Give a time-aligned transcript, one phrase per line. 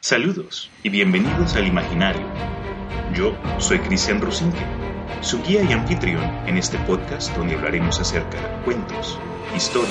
[0.00, 2.24] Saludos y bienvenidos al Imaginario.
[3.16, 4.64] Yo soy Cristian Rusinque,
[5.22, 9.18] su guía y anfitrión en este podcast donde hablaremos acerca de cuentos,
[9.56, 9.90] historia,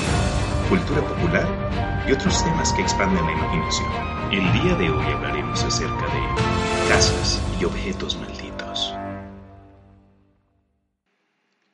[0.69, 3.91] cultura popular y otros temas que expanden la imaginación.
[4.31, 8.95] El día de hoy hablaremos acerca de casas y objetos malditos.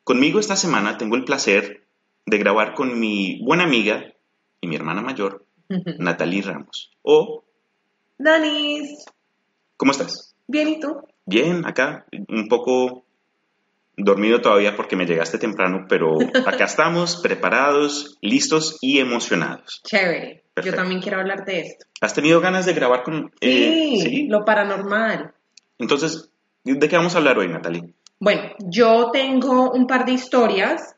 [0.04, 1.88] Conmigo esta semana tengo el placer
[2.26, 4.12] de grabar con mi buena amiga
[4.60, 5.46] y mi hermana mayor,
[6.00, 7.44] Natalie Ramos, o
[8.18, 9.06] Danis,
[9.78, 10.36] ¿Cómo estás?
[10.48, 11.02] bien, ¿y tú?
[11.26, 13.06] Bien, acá, un poco
[13.96, 19.82] dormido todavía porque me llegaste temprano, pero acá estamos, preparados, listos y emocionados.
[19.86, 20.44] Chévere.
[20.64, 21.86] Yo también quiero hablar de esto.
[22.02, 23.32] ¿Has tenido ganas de grabar con...
[23.42, 25.34] eh, Sí, lo paranormal.
[25.80, 26.30] Entonces,
[26.64, 27.94] ¿de qué vamos a hablar hoy, Natalie?
[28.20, 30.96] Bueno, yo tengo un par de historias.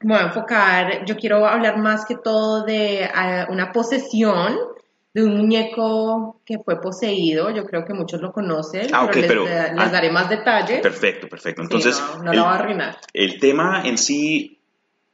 [0.00, 4.56] Me voy a enfocar, yo quiero hablar más que todo de ah, una posesión
[5.22, 7.50] de un muñeco que fue poseído.
[7.54, 10.28] Yo creo que muchos lo conocen, Ah, ok, les, pero- da- les ah, daré más
[10.28, 10.80] detalles.
[10.80, 11.62] Perfecto, perfecto.
[11.62, 12.96] Sí, Entonces, no, no el, la voy a arruinar.
[13.12, 14.58] el tema en sí,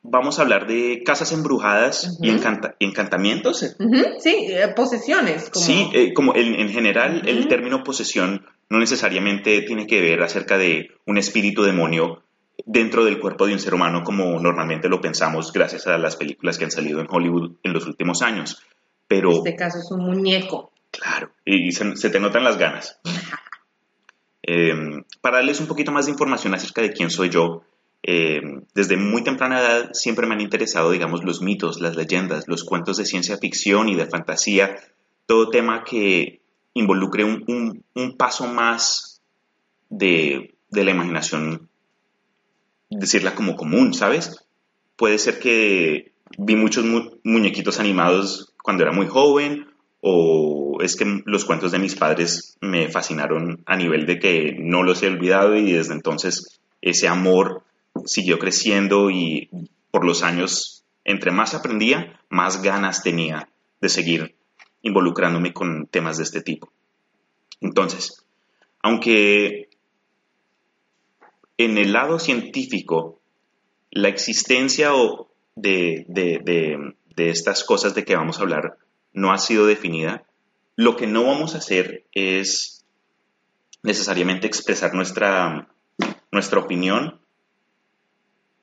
[0.03, 2.39] vamos a hablar de casas embrujadas y, Ujú.
[2.39, 3.77] encanta- y encantamientos.
[4.19, 5.51] Sí, eh, posesiones.
[5.51, 5.65] Como...
[5.65, 10.59] Sí, eh, como en, en general el término posesión no necesariamente tiene que ver acerca
[10.59, 12.23] de un espíritu demonio
[12.67, 16.57] dentro del cuerpo de un ser humano como normalmente lo pensamos gracias a las películas
[16.57, 18.63] que han salido en Hollywood en los últimos años.
[19.17, 20.73] Pero, En este caso es un muñeco.
[20.91, 22.99] claro, y se, se te notan las ganas.
[24.47, 24.75] Eh,
[25.23, 27.63] para darles un poquito más de información acerca de quién soy yo,
[28.03, 28.43] eh,
[28.75, 32.99] desde muy temprana edad siempre me han interesado, digamos, los mitos, las leyendas, los cuentos
[32.99, 34.77] de ciencia ficción y de fantasía,
[35.25, 36.43] todo tema que
[36.75, 39.23] involucre un, un- un paso más
[39.89, 41.71] de, de la imaginación,
[42.91, 44.45] decirla como común, ¿sabes?
[44.97, 49.67] Puede ser que vi muchos mu- muñequitos animados cuando era muy joven,
[50.01, 54.83] o es que los cuentos de mis padres me fascinaron a nivel de que no
[54.83, 57.63] los he olvidado y desde entonces ese amor
[58.07, 59.51] siguió creciendo y
[59.91, 63.51] por los años, entre más aprendía, más ganas tenía
[63.83, 64.35] de seguir
[64.81, 66.73] involucrándome con temas de este tipo.
[67.61, 68.25] Entonces,
[68.83, 69.69] aunque
[71.59, 73.21] en el lado científico
[73.91, 74.91] la existencia
[75.55, 78.79] de, de- de- de estas cosas de que vamos a hablar
[79.13, 80.25] no ha sido definida,
[80.77, 82.85] lo que no vamos a hacer es
[83.83, 85.69] necesariamente expresar nuestra,
[86.33, 87.21] nuestra opinión.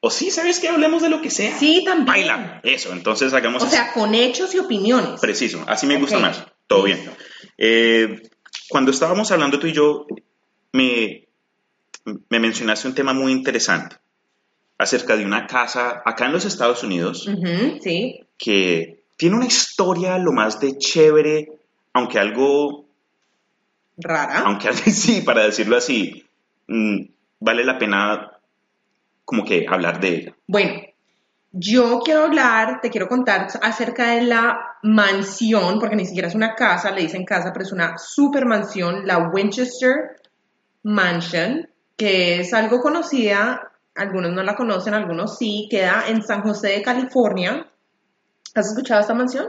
[0.02, 1.58] O sí, ¿sabes que Hablemos de lo que sea.
[1.58, 2.06] Sí, también.
[2.06, 2.60] Baila.
[2.64, 3.76] Eso, entonces hagamos O así.
[3.76, 5.22] sea, con hechos y opiniones.
[5.22, 6.44] Preciso, así me gusta más.
[6.68, 7.00] Todo bien.
[7.58, 8.22] Eh,
[8.68, 10.08] cuando estábamos hablando tú y yo,
[10.74, 11.28] me,
[12.30, 13.98] me mencionaste un tema muy interesante
[14.78, 17.30] acerca de una casa acá en los Estados Unidos
[17.84, 18.26] sí.
[18.42, 21.48] Que tiene una historia lo más de chévere,
[21.94, 22.86] aunque algo,
[23.98, 24.40] Rara.
[24.40, 26.26] aunque sí, para decirlo así,
[26.68, 27.02] mm,
[27.40, 28.32] vale la pena
[29.24, 30.36] como que hablar de ella.
[30.48, 30.82] Bueno,
[31.52, 36.56] yo quiero hablar, te quiero contar acerca de la mansión, porque ni siquiera es una
[36.56, 40.20] casa, le dicen casa, pero es una super mansión, la Winchester
[40.82, 46.70] Mansion, que es algo conocida, algunos no la conocen, algunos sí, queda en San José
[46.70, 47.68] de California.
[48.54, 49.48] ¿Has escuchado esta mansión?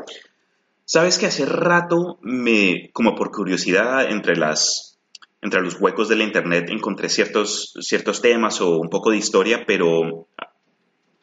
[0.85, 4.99] Sabes que hace rato me, como por curiosidad, entre las,
[5.41, 9.65] entre los huecos de la internet encontré ciertos, ciertos temas o un poco de historia,
[9.67, 10.29] pero,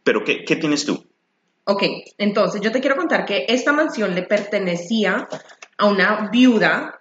[0.04, 1.06] pero ¿qué, qué tienes tú?
[1.66, 1.84] Ok,
[2.18, 5.28] entonces yo te quiero contar que esta mansión le pertenecía
[5.78, 7.00] a una viuda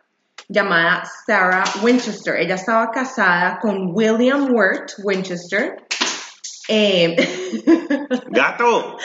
[0.48, 2.36] llamada Sarah Winchester.
[2.36, 5.76] Ella estaba casada con William Wirt Winchester.
[6.68, 7.16] Eh,
[8.30, 8.96] ¡Gato!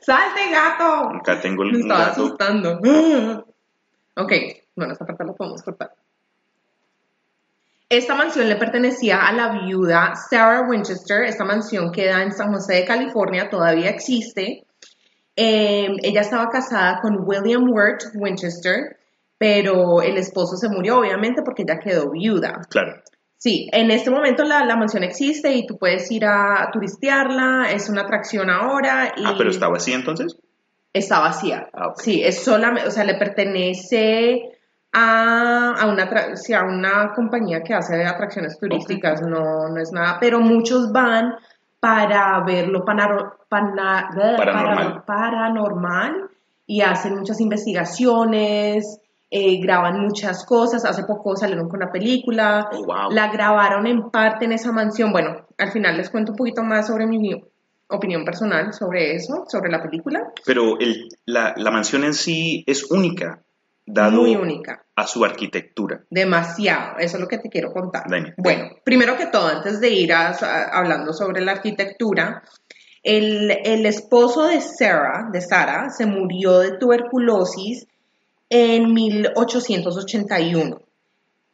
[0.00, 1.16] ¡Salte, gato!
[1.16, 2.24] Acá tengo el Me estaba gato.
[2.24, 2.80] asustando.
[4.14, 4.30] Ok,
[4.76, 5.94] bueno, esta parte la podemos cortar.
[7.88, 11.24] Esta mansión le pertenecía a la viuda Sarah Winchester.
[11.24, 14.66] Esta mansión queda en San José de California, todavía existe.
[15.34, 18.98] Eh, ella estaba casada con William Wirt Winchester,
[19.38, 22.60] pero el esposo se murió, obviamente, porque ella quedó viuda.
[22.68, 23.00] Claro.
[23.44, 27.88] Sí, en este momento la, la mansión existe y tú puedes ir a turistearla, es
[27.90, 29.14] una atracción ahora.
[29.16, 30.36] Y Ah, pero estaba así entonces.
[30.92, 31.68] Está vacía.
[31.72, 31.92] Ah.
[31.96, 34.52] Sí, es solamente, o sea, le pertenece
[34.92, 40.18] a, a una, sí, a una compañía que hace atracciones turísticas, no, no es nada,
[40.20, 41.34] pero muchos van
[41.80, 45.02] para ver lo panaro- pana- Paranormal.
[45.02, 46.30] para- paranormal
[46.64, 49.00] y hacen muchas investigaciones,
[49.32, 50.84] eh, graban muchas cosas.
[50.84, 53.10] Hace poco salieron con una película, Oh, wow.
[53.10, 55.10] la grabaron en parte en esa mansión.
[55.10, 57.42] Bueno, al final les cuento un poquito más sobre mi
[57.88, 60.32] opinión personal sobre eso, sobre la película.
[60.46, 63.42] Pero el- la, la mansión en sí es única.
[63.84, 64.84] dado muy única.
[64.94, 66.02] a su arquitectura.
[66.08, 68.04] Demasiado, eso es lo que te quiero contar.
[68.08, 68.32] Dime.
[68.36, 72.42] Bueno, primero que todo, antes de ir a, a- hablando sobre la arquitectura,
[73.02, 77.86] el, el esposo de Sarah, de Sara, se murió de tuberculosis
[78.52, 80.82] en 1881.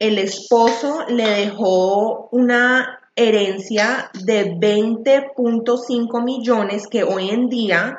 [0.00, 7.96] El esposo le dejó una herencia de 20.5 millones que hoy en día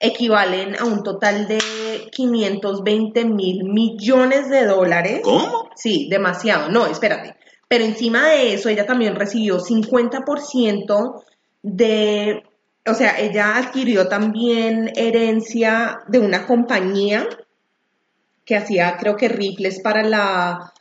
[0.00, 1.60] equivalen a un total de
[2.10, 5.20] 520 mil millones de dólares.
[5.22, 5.70] ¿Cómo?
[5.76, 6.70] Sí, demasiado.
[6.70, 7.36] No, espérate.
[7.68, 11.22] Pero encima de eso, ella también recibió 50%
[11.62, 12.42] de,
[12.84, 17.28] o sea, ella adquirió también herencia de una compañía
[18.44, 20.72] que hacía, creo que rifles para la,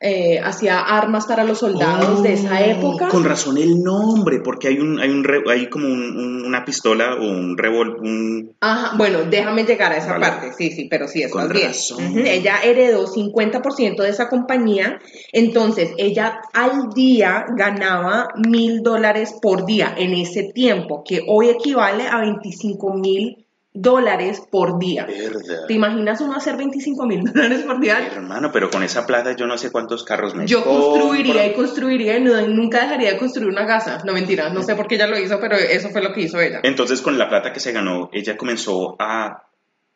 [0.00, 3.08] eh, hacía armas para los soldados de esa Oh, época.
[3.08, 7.16] Con razón el nombre, porque hay un, hay un, hay como un- un- una pistola
[7.16, 8.54] o un revólver, un...
[8.60, 10.26] Ajá, bueno, déjame llegar a esa Vale.
[10.26, 10.52] parte.
[10.52, 11.66] Sí, sí, pero sí, estás Con bien.
[11.66, 12.16] razón.
[12.24, 15.00] Ella heredó 50% de esa compañía,
[15.32, 22.06] entonces ella al día ganaba mil dólares por día en ese tiempo, que hoy equivale
[22.06, 23.44] a 25 mil
[23.82, 25.06] dólares por día.
[25.06, 25.66] Verdad.
[25.66, 27.98] ¿Te imaginas uno hacer 25 mil dólares por día?
[28.06, 32.18] Hermano, pero con esa plata yo no sé cuántos carros me Yo construiría y construiría
[32.18, 34.02] y nunca dejaría de construir una casa.
[34.04, 36.40] No mentira, no sé por qué ella lo hizo, pero eso fue lo que hizo
[36.40, 36.60] ella.
[36.62, 39.47] Entonces, con la plata que se ganó, ella comenzó a...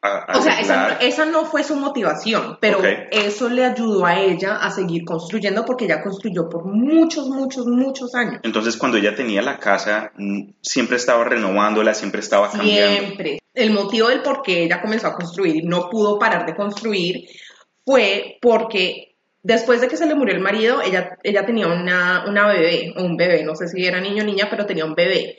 [0.03, 2.81] a- a O sea, esa, no fue su motivación, pero
[3.13, 8.15] eso le ayudó a ella a seguir construyendo porque ella construyó por muchos, muchos, muchos
[8.15, 8.41] años.
[8.43, 12.97] Entonces, cuando ella tenía la casa, mm, siempre estaba renovándola, siempre estaba cambiando.
[13.01, 13.39] Siempre.
[13.55, 17.29] El motivo del por qué ella comenzó a construir y no pudo parar de construir
[17.85, 22.47] fue porque después de que se le murió el marido, ella, ella tenía una, una
[22.49, 25.39] bebé, o un bebé, no sé si era niño o niña, pero tenía un bebé.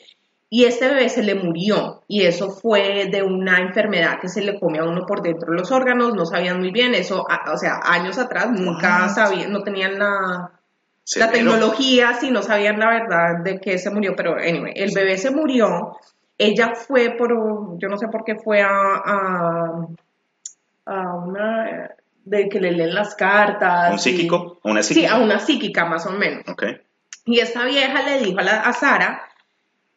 [0.55, 4.59] Y este bebé se le murió y eso fue de una enfermedad que se le
[4.59, 7.57] come a uno por dentro de los órganos, no sabían muy bien, eso, a- o
[7.57, 10.51] sea, años atrás nunca sabían, no tenían la,
[11.15, 15.17] la tecnología, sí, no sabían la verdad de que se murió, pero anyway, el bebé
[15.17, 15.97] se murió,
[16.37, 17.31] ella fue por,
[17.79, 19.87] yo no sé por qué fue a, a,
[20.85, 21.89] a una,
[22.25, 23.89] de que le leen las cartas.
[23.91, 24.59] ¿Un y- psíquico?
[24.61, 25.15] ¿O ¿Una Sí, psíquica?
[25.15, 26.43] a una psíquica más o menos.
[26.47, 26.63] Ok.
[27.25, 29.21] Y esta vieja le dijo a, la, a Sara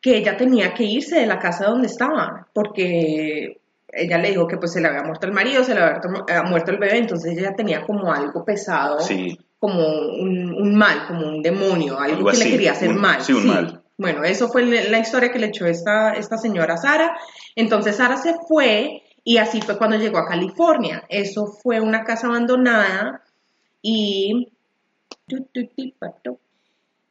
[0.06, 4.56] que ella tenía que irse de la casa donde estaba, porque ella le dijo que
[4.56, 6.98] pues se le había muerto el marido, se le había muerto, eh, muerto el bebé,
[6.98, 9.36] entonces ella tenía como algo pesado Sí.
[9.58, 13.00] como un, un mal, como un demonio, algo, Algo que así, le quería hacer un-
[13.00, 13.20] mal.
[13.20, 13.82] sí, un mal.
[13.98, 17.16] Bueno, eso fue la la historia que le echó esta, esta señora Sara.
[17.56, 21.02] Entonces Sara se fue y así fue cuando llegó a California.
[21.08, 23.22] Eso fue una casa abandonada
[23.82, 24.52] y...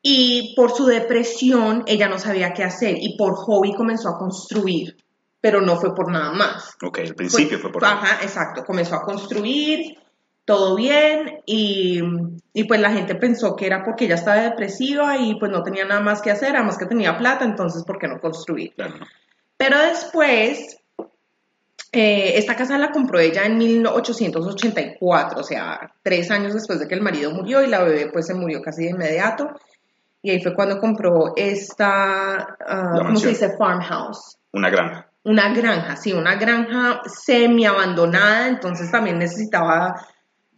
[0.07, 4.95] Y por su depresión ella no sabía qué hacer y por hobby comenzó a construir,
[5.41, 6.77] pero no fue por nada más.
[6.83, 7.83] Ok, al principio fue por...
[7.83, 8.63] Ajá, exacto.
[8.63, 9.97] Comenzó a construir,
[10.45, 12.01] todo bien, y,
[12.53, 15.85] y pues la gente pensó que era porque ella estaba depresiva y pues no tenía
[15.85, 18.75] nada más que hacer, además que tenía plata, entonces ¿por qué no construir?
[18.75, 18.93] Claro.
[19.57, 20.77] Pero después,
[21.91, 26.93] eh, esta casa la compró ella en 1884, o sea, tres años después de que
[26.93, 29.49] el marido murió y la bebé pues se murió casi de inmediato.
[30.25, 33.55] Y ahí fue cuando compró esta, ah, ¿cómo se dice?
[33.59, 34.39] Farmhouse.
[34.53, 35.07] Una granja.
[35.23, 40.03] Una granja, sí, una granja semi abandonada, entonces también necesitaba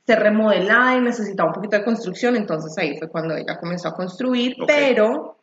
[0.06, 3.94] ser remodelada y necesitaba un poquito de construcción, entonces ahí fue cuando ella comenzó a
[3.94, 5.38] construir, pero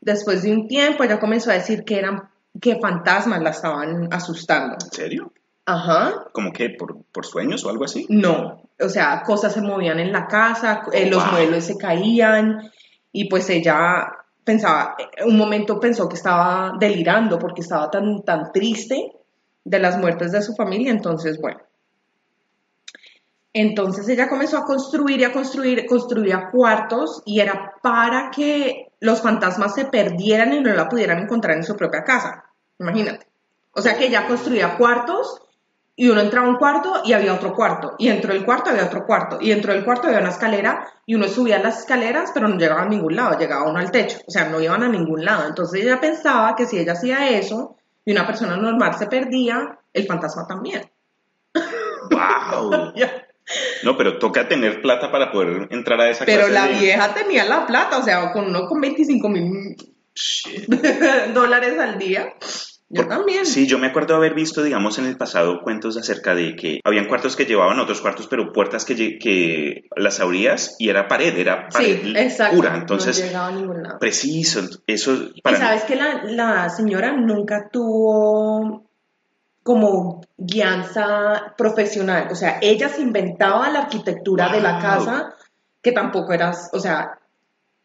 [0.00, 2.28] después de un tiempo ella comenzó a decir que eran
[2.60, 4.76] que fantasmas la estaban asustando.
[4.84, 5.32] ¿En serio?
[5.66, 6.26] Ajá.
[6.32, 6.70] ¿Cómo que?
[6.70, 8.06] ¿Por, por sueños o algo así?
[8.10, 11.32] No, o sea, cosas se movían en la casa, eh, Oh, los wow.
[11.32, 12.70] muebles se caían
[13.12, 14.12] y pues ella
[14.44, 19.12] pensaba, un momento pensó que estaba delirando porque estaba tan, tan triste
[19.64, 21.60] de las muertes de su familia, entonces bueno.
[23.52, 29.20] Entonces ella comenzó a construir y a construir, construía cuartos y era para que los
[29.22, 32.44] fantasmas se perdieran y no la pudieran encontrar en su propia casa.
[32.78, 33.26] Imagínate.
[33.72, 35.42] O sea que ella construía cuartos
[35.96, 37.94] y uno entraba a un cuarto y había otro cuarto.
[37.98, 39.38] Y dentro del cuarto había otro cuarto.
[39.40, 42.82] Y dentro del cuarto había una escalera y uno subía las escaleras, pero no llegaba
[42.82, 44.18] a ningún lado, llegaba uno al techo.
[44.26, 45.46] O sea, no iban a ningún lado.
[45.46, 50.06] Entonces ella pensaba que si ella hacía eso y una persona normal se perdía, el
[50.06, 50.90] fantasma también.
[52.10, 52.92] ¡Wow!
[53.82, 57.12] No, pero toca tener plata para poder entrar a esa Pero clase la de- vieja
[57.12, 59.74] tenía la plata, o sea, con uno con 25 mil
[61.34, 62.32] dólares al día.
[62.92, 63.46] Yo también.
[63.46, 67.06] Sí, yo me acuerdo haber visto, digamos, en el pasado cuentos acerca de que habían
[67.06, 72.02] cuartos que llevaban otros cuartos, pero puertas que, las abrías y era pared, era pared
[72.02, 72.56] Sí, exacto.
[72.56, 72.76] pura.
[72.76, 73.98] Entonces, no llegaba a ningún lado.
[74.00, 78.90] preciso, eso Y sabes que la, la señora nunca tuvo
[79.62, 82.28] como guianza profesional.
[82.32, 85.34] O sea, ella se inventaba la arquitectura de la casa,
[85.80, 87.18] que tampoco era, o sea,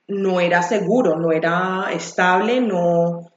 [0.08, 3.32] no era seguro, no era estable, no...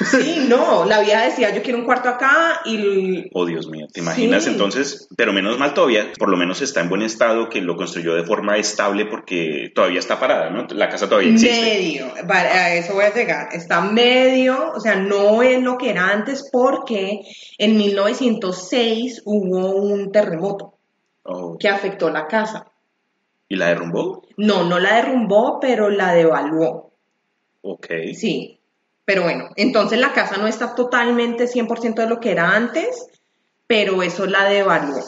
[0.00, 3.30] Sí, no, la vieja decía, yo quiero un cuarto acá y...
[3.32, 4.50] Oh, Dios mío, ¿te imaginas Sí.
[4.50, 5.08] entonces?
[5.16, 8.24] Pero menos mal todavía, por lo menos está en buen estado, que lo construyó de
[8.24, 10.66] forma estable porque todavía está parada, ¿no?
[10.70, 11.60] La casa todavía existe.
[11.60, 13.48] Medio, vale, a eso voy a llegar.
[13.52, 17.20] Está medio, o sea, no es lo que era antes porque
[17.58, 20.72] en 1906 hubo un terremoto
[21.26, 22.66] Oh, que afectó la casa.
[23.48, 24.26] ¿Y la derrumbó?
[24.36, 26.90] No, no la derrumbó, pero la devaluó.
[27.62, 27.86] Ok.
[28.14, 28.58] Sí.
[29.04, 33.06] Pero bueno, entonces la casa no está totalmente 100% de lo que era antes,
[33.66, 35.02] pero eso la devaluó.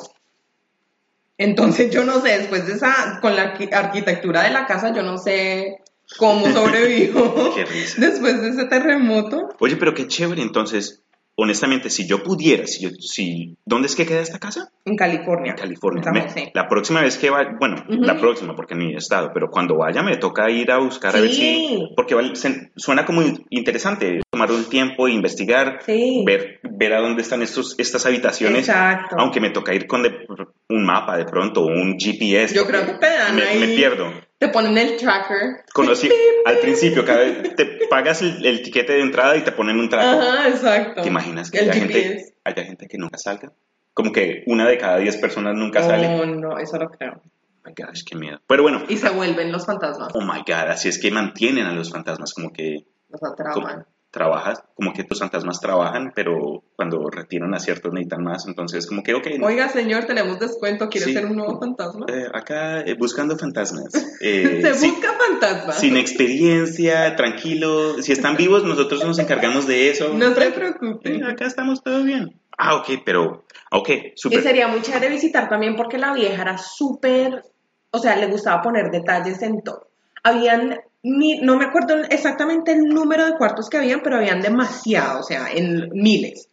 [1.39, 5.03] Entonces yo no sé, después de esa, con la arqui- arquitectura de la casa, yo
[5.03, 5.83] no sé
[6.19, 8.01] cómo sobrevivió Qué risa.
[8.01, 9.49] después de ese terremoto.
[9.59, 11.03] Oye, pero qué chévere, entonces,
[11.37, 14.71] honestamente, si yo pudiera, si yo, si, ¿dónde es que queda esta casa?
[14.85, 15.53] En California.
[15.53, 16.11] En California.
[16.13, 19.77] Me- la próxima vez que vaya, bueno, la próxima, porque ni he estado, pero cuando
[19.77, 24.21] vaya me toca ir a buscar a ver si, porque vale- se- suena como interesante,
[24.31, 26.23] tomar un tiempo, investigar, Sí.
[26.27, 29.17] ver, ver a dónde están estos, estas habitaciones, Exacto.
[29.19, 30.27] aunque me toca ir con de-
[30.69, 32.55] un mapa de pronto, o un GPS.
[32.55, 34.11] Yo creo que te dan me, ahí- me pierdo.
[34.39, 35.65] Te ponen el tracker.
[35.73, 36.11] Conocí,
[36.45, 39.89] al principio, cada vez te pagas el, el tiquete de entrada y te ponen un
[39.89, 40.21] trato.
[40.21, 41.03] Ajá, exacto.
[41.03, 43.53] ¿Te imaginas que haya gente, haya gente que nunca salga?
[43.95, 46.07] Como que una de cada diez personas nunca sale.
[46.09, 47.23] Oh, no, eso lo creo.
[47.25, 48.41] Oh my gosh, qué miedo.
[48.47, 50.15] Pero bueno, Y se vuelven los fantasmas.
[50.15, 53.87] oh my god, así es que mantienen a los fantasmas, como que Los como- atrapan.
[54.17, 59.03] Trabajas, como que tus fantasmas trabajan, pero cuando retiran a ciertos necesitan más, entonces como
[59.03, 60.89] que, ok, Oiga, señor, tenemos descuento.
[60.89, 61.13] ¿Quiere Sí.
[61.13, 62.07] ser un nuevo fantasma?
[62.09, 63.93] eh, acá eh, buscando fantasmas.
[64.23, 65.73] Eh, se busca fantasma.
[65.75, 70.15] sin experiencia, tranquilo, si están vivos nosotros nos encargamos de eso.
[70.15, 71.23] No se preocupe.
[71.25, 72.41] acá estamos todo bien.
[72.57, 74.43] Ah, ok, pero, ok, Y súper.
[74.43, 77.45] sería muy chévere visitar también porque la vieja era súper,
[77.91, 79.89] o sea, le gustaba poner detalles en todo.
[80.23, 85.23] Habían, no me acuerdo exactamente el número de cuartos que habían, pero habían demasiado, o
[85.23, 86.49] sea, en miles.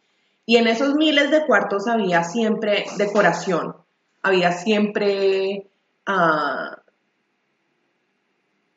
[0.45, 3.75] Y en esos miles de cuartos había siempre decoración,
[4.21, 5.67] había siempre
[6.05, 6.77] ah,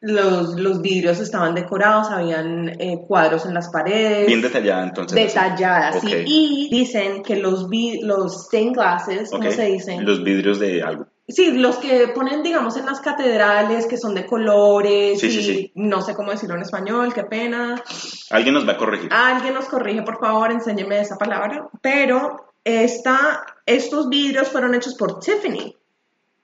[0.00, 4.26] los, los vidrios estaban decorados, habían eh, cuadros en las paredes.
[4.26, 5.16] Bien detallada entonces.
[5.16, 6.08] Detalladas, Ok.
[6.08, 6.24] sí.
[6.26, 7.66] Y dicen que los,
[8.02, 10.04] los stained glasses, ¿cómo se dicen?
[10.04, 11.05] Los vidrios de algo.
[11.28, 15.42] Sí, los que ponen, digamos, en las catedrales, que son de colores, Sí, y sí,
[15.42, 15.72] sí.
[15.74, 17.82] no sé cómo decirlo en español, qué pena.
[18.30, 19.08] Alguien nos va a corregir.
[19.12, 21.68] Alguien nos corrige, por favor, enséñeme esa palabra.
[21.82, 25.74] Pero esta, estos vidrios fueron hechos por Tiffany,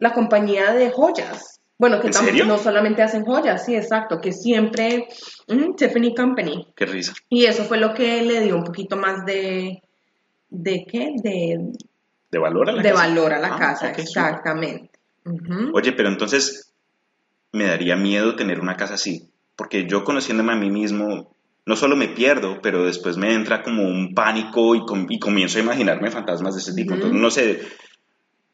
[0.00, 1.60] la compañía de joyas.
[1.78, 2.44] Bueno, que ¿En serio?
[2.44, 5.06] no solamente hacen joyas, sí, exacto, que siempre
[5.48, 6.68] ujú, Tiffany Company.
[6.76, 7.12] Qué risa.
[7.28, 9.80] Y eso fue lo que le dio un poquito más de,
[10.48, 11.12] ¿de qué?
[11.22, 11.72] De,
[12.32, 13.02] ¿De valor a la de casa?
[13.02, 14.90] valor a la Ah, casa, exactamente.
[15.72, 16.72] Oye, pero entonces
[17.52, 21.36] me daría miedo tener una casa así, porque yo conociéndome a mí mismo,
[21.66, 25.58] no solo me pierdo, pero después me entra como un pánico y, com- y comienzo
[25.58, 26.94] a imaginarme fantasmas de ese tipo.
[26.94, 27.60] Entonces no sé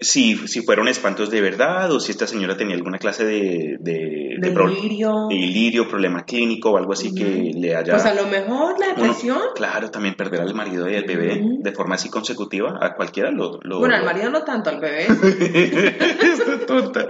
[0.00, 4.36] si, si fueron espantos de verdad o si esta señora tenía alguna clase de, de,
[4.38, 5.26] de Delirio.
[5.28, 7.92] de delirio, problema clínico o algo así que le haya...
[7.94, 9.40] Pues a lo mejor la Uno, depresión.
[9.56, 13.58] claro, también perder al marido y al bebé de forma así consecutiva, a cualquiera lo...
[13.62, 15.06] lo- Bueno, al marido no tanto, al bebé.
[16.22, 17.06] Esta tonta.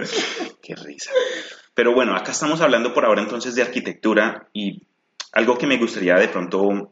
[0.61, 1.11] Qué risa.
[1.75, 4.83] Pero bueno, acá estamos hablando por ahora entonces de arquitectura y
[5.31, 6.91] algo que me gustaría de pronto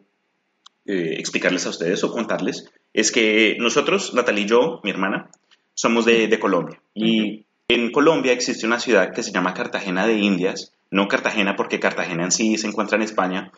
[0.86, 5.30] eh, explicarles a ustedes o contarles es que nosotros, Natalie y yo, mi hermana,
[5.78, 6.82] somos de, de Colombia.
[6.96, 11.80] Y en Colombia existe una ciudad que se llama Cartagena de Indias, no Cartagena porque
[11.80, 13.52] Cartagena en sí se encuentra en España,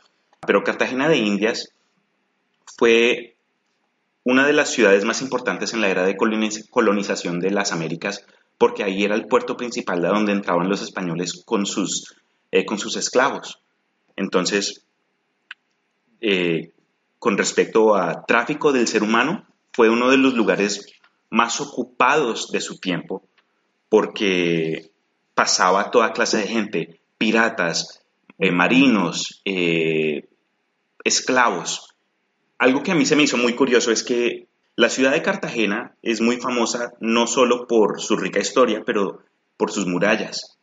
[0.45, 1.71] pero Cartagena de Indias
[2.77, 3.35] fue
[4.25, 8.25] una de las ciudades más importantes en la era de coloniz- colonización de las Américas,
[8.57, 12.15] porque ahí era el puerto principal de donde entraban los españoles con sus,
[12.51, 13.59] eh, con sus esclavos.
[14.17, 14.83] Entonces,
[16.19, 16.71] eh,
[17.17, 20.85] con respecto a tráfico del ser humano, fue uno de los lugares
[21.29, 23.23] más ocupados de su tiempo,
[23.89, 24.91] porque
[25.33, 28.03] pasaba toda clase de gente, piratas,
[28.37, 30.27] eh, marinos, eh,
[31.03, 31.95] esclavos.
[32.57, 35.95] Algo que a mí se me hizo muy curioso es que la ciudad de Cartagena
[36.01, 39.23] es muy famosa no solo por su rica historia, pero
[39.57, 40.57] por sus murallas.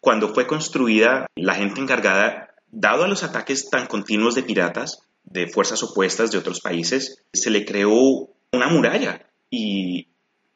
[0.00, 5.48] Cuando fue construida, la gente encargada, dado a los ataques tan continuos de piratas, de
[5.48, 10.08] fuerzas opuestas de otros países, se le creó una muralla y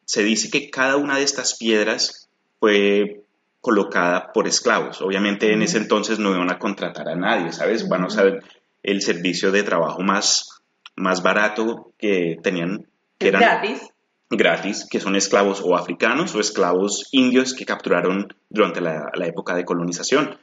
[0.05, 2.29] se dice que cada una de estas piedras
[2.59, 3.23] fue
[3.61, 5.01] colocada por esclavos.
[5.03, 7.89] Obviamente en ese entonces no iban a contratar a nadie, ¿sabes?
[7.89, 8.43] Van a usar
[8.83, 10.61] el servicio de trabajo más
[10.97, 12.87] más barato que tenían,
[13.19, 13.90] que eran gratis.
[14.31, 19.57] Gratis, que son esclavos o africanos o esclavos indios que capturaron durante la, la época
[19.57, 20.39] de colonización.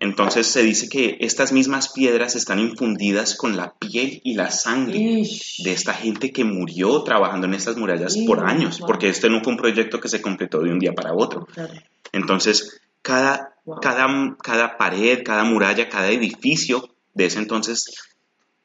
[0.00, 4.98] Entonces se dice que estas mismas piedras están infundidas con la piel y la sangre
[4.98, 5.62] Ish.
[5.64, 8.86] de esta gente que murió trabajando en estas murallas por años, wow.
[8.86, 11.46] porque este no fue un proyecto que se completó de un día para otro.
[11.46, 11.72] Claro.
[12.12, 13.78] Entonces, cada, Wow.
[13.80, 17.94] cada, cada pared, cada muralla, cada edificio de ese entonces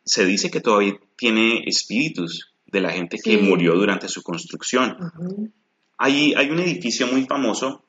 [0.03, 4.97] se dice que todavía tiene espíritus de la gente que murió durante su construcción.
[4.99, 5.49] Ujú.
[5.97, 7.83] Hay, hay un edificio muy famoso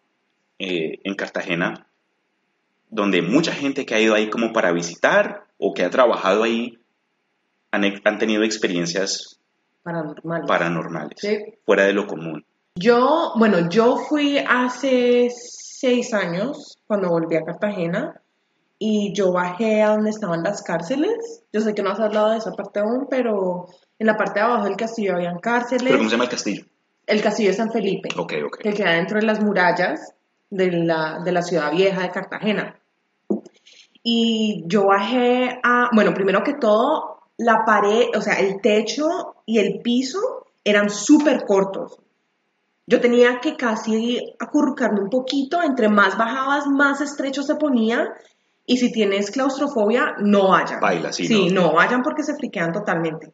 [0.59, 1.87] eh, en Cartagena
[2.91, 6.79] donde mucha gente que ha ido ahí como para visitar o que ha trabajado ahí
[7.71, 9.39] han, han tenido experiencias
[9.83, 10.45] Paranormal.
[10.47, 11.39] paranormales, Sí.
[11.67, 12.45] fuera de lo común.
[12.77, 18.21] Yo, bueno, yo fui hace seis años cuando volví a Cartagena
[18.79, 21.43] y yo bajé a donde estaban las cárceles.
[21.53, 23.67] Yo sé que no has hablado de esa parte aún, pero
[23.99, 25.85] en la parte de abajo del castillo habían cárceles.
[25.85, 26.65] ¿Pero cómo se llama el castillo?
[27.07, 28.59] El castillo de San Felipe, Ok, ok.
[28.59, 30.15] que queda dentro de las murallas
[30.51, 32.79] de la, de la ciudad vieja de Cartagena.
[34.03, 39.59] Y yo bajé a, bueno, primero que todo, la pared, o sea, el techo y
[39.59, 41.99] el piso eran súper cortos.
[42.87, 48.15] Yo tenía que casi acurrucarme un poquito, entre más bajabas, más estrecho se ponía.
[48.71, 50.79] Y si tienes claustrofobia, no vayan.
[50.79, 51.63] Baila, sí, Sí, no.
[51.69, 53.33] no vayan porque se friquean totalmente.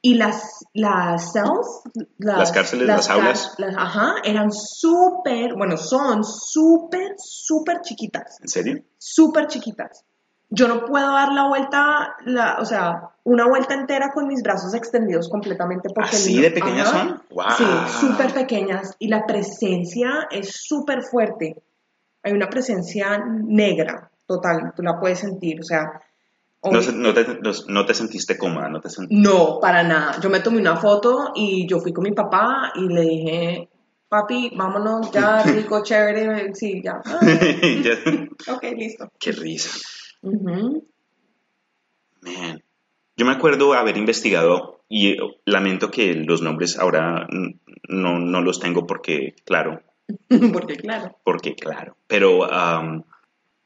[0.00, 1.82] Y las, las cells,
[2.18, 3.54] Las cárceles, las aulas.
[3.58, 8.82] las- ajá, eran súper, bueno, son súper, súper chiquitas, ¿En serio?
[8.96, 10.04] súper chiquitas.
[10.50, 14.72] Yo no puedo dar la vuelta, la, o sea, una vuelta entera con mis brazos
[14.74, 16.98] extendidos completamente porque ¿Así no- de pequeñas ajá.
[17.08, 17.22] son?
[17.30, 17.44] ¡Wow!
[17.58, 17.64] Sí,
[18.06, 21.60] súper pequeñas y la presencia es súper fuerte.
[22.22, 26.00] Hay una presencia negra, total, tú la puedes sentir, o sea,
[26.62, 30.20] No, no te, no- no te sentiste cómoda, no te sent- no, para nada.
[30.20, 33.68] Yo me tomé una foto y yo fui con mi papá y le dije,
[34.08, 37.00] papi, vámonos ya, rico, chévere, sí, ya.
[37.06, 39.10] Ah, ok, listo.
[39.18, 39.70] Qué risa.
[40.22, 40.82] Man.
[43.16, 47.26] Yo me acuerdo haber investigado y eh, lamento que los nombres ahora
[47.88, 49.80] no, no los tengo porque, claro,
[50.52, 51.16] Porque claro.
[51.24, 51.96] porque, claro.
[52.06, 53.04] Pero am,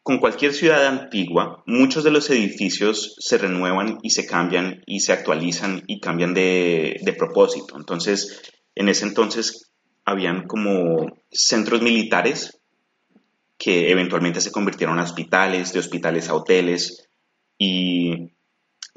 [0.03, 5.13] con cualquier ciudad antigua, muchos de los edificios se renuevan y se cambian y se
[5.13, 7.77] actualizan y cambian de, propósito.
[7.77, 8.43] Entonces,
[8.75, 9.71] en ese entonces
[10.05, 12.59] habían como centros militares
[13.57, 17.09] que eventualmente se convirtieron a hospitales, de hospitales a hoteles.
[17.57, 18.33] Y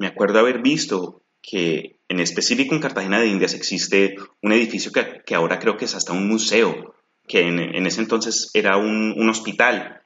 [0.00, 5.22] me acuerdo haber visto que en específico en Cartagena de Indias existe un edificio que,
[5.24, 6.96] que ahora creo que es hasta un museo,
[7.28, 10.02] que en, en ese entonces era un, un hospital.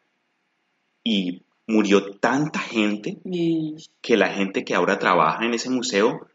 [1.05, 3.19] Y murió tanta gente
[4.03, 6.27] que la gente que ahora trabaja en ese museo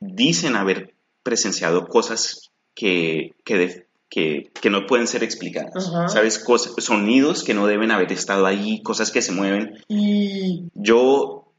[0.00, 5.88] dicen haber presenciado cosas que, que, de- que- que no pueden ser explicadas.
[5.88, 6.08] Ajá.
[6.08, 6.38] ¿Sabes?
[6.38, 9.82] Cosas, sonidos que no deben haber estado ahí, cosas que se mueven.
[9.88, 11.52] y Yo,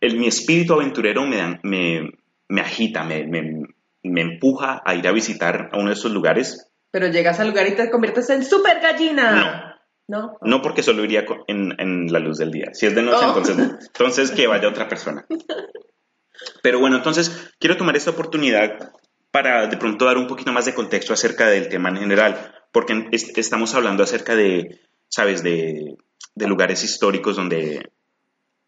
[0.00, 2.10] el, mi espíritu aventurero me, me,
[2.48, 3.66] me agita, me, me-
[4.02, 6.68] me empuja a ir a visitar a uno de esos lugares.
[6.90, 9.30] pero llegas al lugar y te conviertes en super gallina.
[9.32, 9.73] No.
[10.42, 12.74] No porque solo iría en, en la luz del día.
[12.74, 13.28] Si es de noche, Oh.
[13.28, 13.78] entonces no.
[13.80, 15.24] Entonces que vaya otra persona.
[16.62, 18.92] Pero bueno, entonces quiero tomar esta oportunidad
[19.30, 23.08] para de pronto dar un poquito más de contexto acerca del tema en general, porque
[23.12, 25.96] es- estamos hablando acerca de, ¿sabes?, de,
[26.34, 27.90] de lugares históricos donde,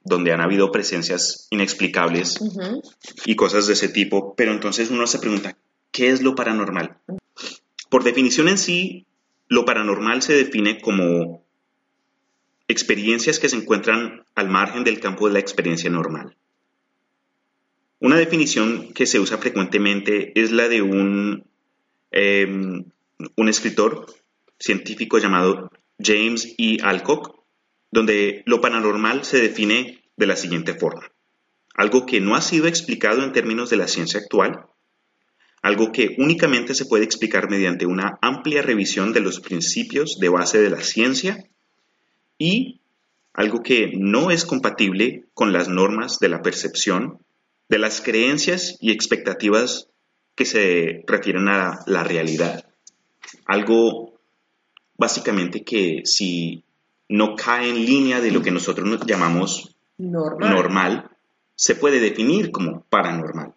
[0.01, 2.39] donde han habido presencias inexplicables
[3.25, 5.57] y cosas de ese tipo, pero entonces uno se pregunta,
[5.93, 6.99] ¿qué es lo paranormal?
[7.91, 9.07] Por definición en sí,
[9.49, 11.45] lo paranormal se define como
[12.69, 16.37] experiencias que se encuentran al margen del campo de la experiencia normal.
[18.01, 21.45] Una definición que se usa frecuentemente es la de un,
[22.11, 24.07] eh, un escritor
[24.59, 26.79] científico llamado James E.
[26.83, 27.41] Alcock,
[27.91, 31.11] donde lo paranormal se define de la siguiente forma.
[31.75, 34.67] Algo que no ha sido explicado en términos de la ciencia actual,
[35.67, 40.61] algo que únicamente se puede explicar mediante una amplia revisión de los principios de base
[40.61, 41.45] de la ciencia
[42.39, 42.79] y
[43.35, 47.19] algo que no es compatible con las normas de la percepción,
[47.69, 49.89] de las creencias y expectativas
[50.37, 52.65] que se refieren a la realidad.
[53.45, 54.21] Algo
[54.97, 56.63] básicamente que si
[57.09, 60.49] no cae en línea de lo que nosotros nos llamamos Normal.
[60.49, 61.11] normal,
[61.57, 63.57] se puede definir como paranormal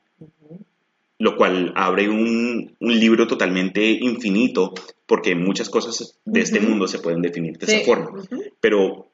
[1.19, 4.73] lo cual abre un, un libro totalmente infinito,
[5.05, 7.73] porque muchas cosas de este mundo se pueden definir de Sí.
[7.75, 8.23] esa forma.
[8.61, 9.11] Pero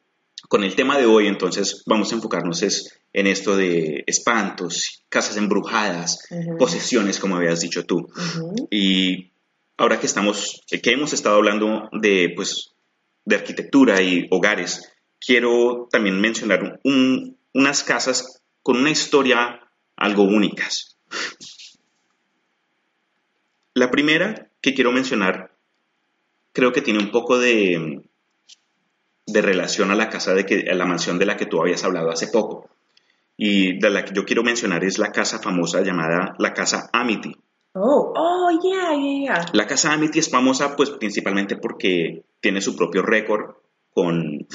[0.47, 5.37] con el tema de hoy, entonces vamos a enfocarnos es en esto de espantos, casas
[5.37, 6.27] embrujadas,
[6.59, 8.07] posesiones, como habías dicho tú.
[8.69, 9.31] Y
[9.77, 12.71] ahora que estamos, que hemos estado hablando de, pues,
[13.25, 19.61] de arquitectura y hogares, quiero también mencionar un- unas casas con una historia
[19.95, 20.97] algo únicas.
[23.75, 25.51] La primera que quiero mencionar
[26.53, 28.09] creo que tiene un poco de,
[29.27, 31.83] de relación a la casa de que, a la mansión de la que tú habías
[31.83, 32.69] hablado hace poco.
[33.35, 37.35] Y de la que yo quiero mencionar es la casa famosa llamada la casa Amity.
[37.73, 39.45] Oh, oh, yeah, yeah, yeah.
[39.51, 43.57] La casa Amity es famosa pues principalmente porque tiene su propio récord
[43.93, 44.47] con,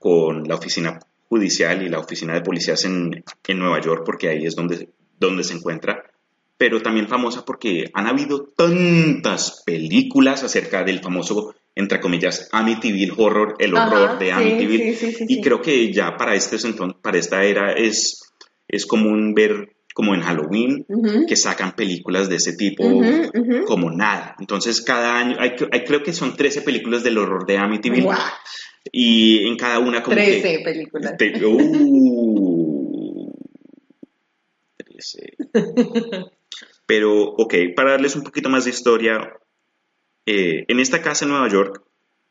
[0.00, 4.46] con la oficina judicial y la oficina de policías en, en Nueva York, porque ahí
[4.46, 4.88] es donde,
[5.20, 6.10] donde se encuentra,
[6.58, 13.56] pero también famosa porque han habido tantas películas acerca del famoso, entre comillas, Amityville Horror,
[13.58, 17.18] el horror de Amityville, sí, sí, sí, y creo que ya para, este, entonces, para
[17.18, 18.22] esta era es,
[18.68, 20.84] es común ver como en Halloween,
[21.26, 22.84] que sacan películas de ese tipo
[23.66, 24.36] como nada.
[24.38, 28.02] Entonces, cada año, hay, hay- creo que son 13 películas del horror de Amityville.
[28.92, 30.64] Y en cada una como 13 que...
[30.64, 31.16] películas.
[31.16, 33.32] te- uh,
[34.76, 35.36] 13.
[36.86, 39.38] Pero, ok, para darles un poquito más de historia,
[40.24, 41.82] eh, en esta casa en Nueva York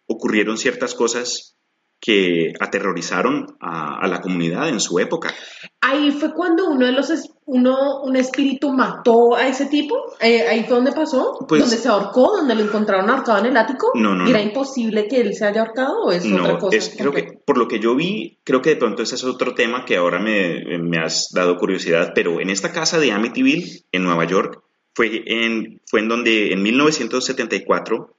[0.07, 1.54] ocurrieron ciertas cosas
[1.99, 5.33] que aterrorizaron a, a la comunidad en su época.
[5.81, 9.95] Ahí fue cuando uno de los es- uno un espíritu mató a ese tipo.
[10.19, 13.57] Eh, ahí fue donde pasó, Pues- donde se ahorcó, donde lo encontraron ahorcado en el
[13.57, 13.91] ático.
[13.95, 14.45] No, no, ¿Y era no.
[14.47, 16.77] imposible que él se haya ahorcado o es otra cosa?
[16.77, 19.53] es, creo que por lo que yo vi, creo que de pronto ese es otro
[19.55, 24.03] tema que ahora me, me has dado curiosidad, pero en esta casa de Amityville, en
[24.03, 24.61] Nueva York,
[24.93, 28.15] fue en, fue en donde en 1974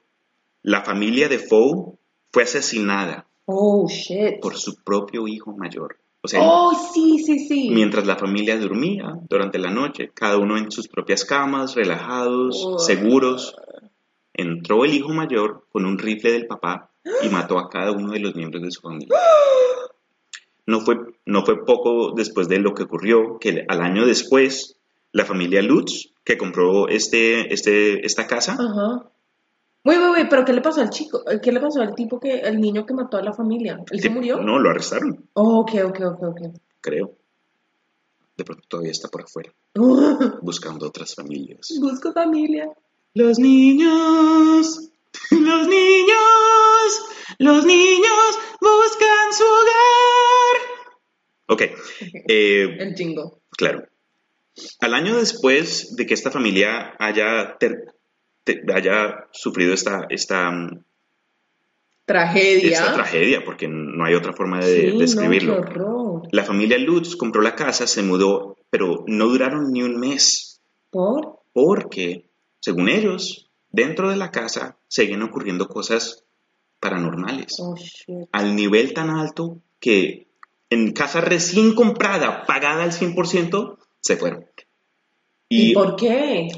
[0.62, 1.96] la familia de Foe
[2.32, 4.40] fue asesinada Oh, shit.
[4.40, 5.96] por su propio hijo mayor.
[6.22, 7.70] O sea, Oh, sí, sí, sí.
[7.70, 12.78] mientras la familia dormía durante la noche, cada uno en sus propias camas, relajados, Oh.
[12.78, 13.54] seguros,
[14.34, 16.90] entró el hijo mayor con un rifle del papá
[17.22, 19.16] y mató a cada uno de los miembros de su familia.
[20.68, 24.76] No fue, no fue poco después de lo que ocurrió, que al año después,
[25.12, 28.56] la familia Lutz, que compró este, este, esta casa.
[29.86, 31.22] Güey, güey, güey, pero ¿qué le pasó al chico?
[31.42, 33.78] ¿Qué le pasó al tipo que, el niño que mató a la familia?
[33.90, 34.38] ¿Él se murió?
[34.40, 36.40] No, lo arrestaron, Oh, ok, ok, ok, ok.
[36.80, 37.12] creo.
[38.36, 39.52] De pronto todavía está por afuera,
[40.42, 41.68] buscando otras familias.
[41.80, 42.68] Busco familia.
[43.14, 44.90] Los niños,
[45.30, 47.02] los niños,
[47.38, 50.56] los niños buscan su hogar.
[51.48, 51.62] Ok,
[52.28, 53.40] eh, El jingo.
[53.56, 53.86] claro.
[54.80, 57.94] Al año después de que esta familia haya, ter-
[58.46, 60.84] te- haya sufrido esta, esta, mm,
[62.06, 62.70] Tragedia.
[62.70, 66.22] esta tragedia, porque no hay otra forma de Sí, describirlo, qué horror.
[66.30, 70.60] la familia Lutz compró la casa, se mudó, pero no duraron ni un mes.
[70.90, 71.40] ¿Por?
[71.52, 72.28] porque,
[72.60, 76.24] según ellos, dentro de la casa siguen ocurriendo cosas
[76.80, 78.28] paranormales, Oh, shit.
[78.30, 80.26] al nivel tan alto que
[80.70, 84.44] en casa recién comprada, pagada al 100%, se fueron.
[85.48, 86.48] ¿Y, Y por qué?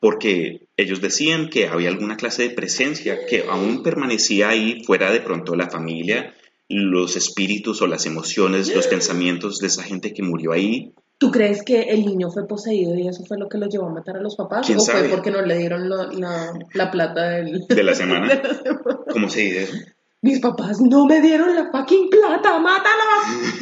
[0.00, 5.20] porque ellos decían que había alguna clase de presencia que aún permanecía ahí fuera de
[5.20, 6.34] pronto la familia,
[6.68, 10.92] los espíritus o las emociones, los pensamientos de esa gente que murió ahí.
[11.18, 13.92] ¿Tú crees que el niño fue poseído y eso fue lo que lo llevó a
[13.94, 14.66] matar a los papás?
[14.66, 15.00] ¿Quién ¿O sabe?
[15.08, 17.66] fue porque no le dieron la, la- la plata del...
[17.68, 18.28] De la semana.
[18.34, 19.00] de la semana?
[19.10, 19.74] ¿Cómo se dice eso?
[20.20, 23.04] Mis papás no me dieron la fucking plata, mátala.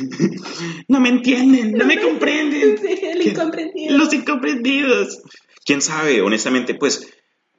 [0.88, 2.78] No me entienden, no me comprenden.
[2.78, 3.98] Sí, el incomprendido.
[3.98, 5.22] Los incomprendidos.
[5.64, 6.20] ¿Quién sabe?
[6.22, 7.06] Honestamente, pues,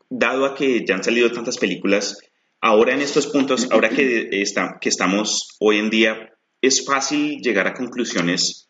[0.09, 2.17] dado a que ya han salido tantas películas,
[2.61, 6.29] ahora en estos puntos, ahora que, está, que estamos hoy en día,
[6.61, 8.69] es fácil llegar a conclusiones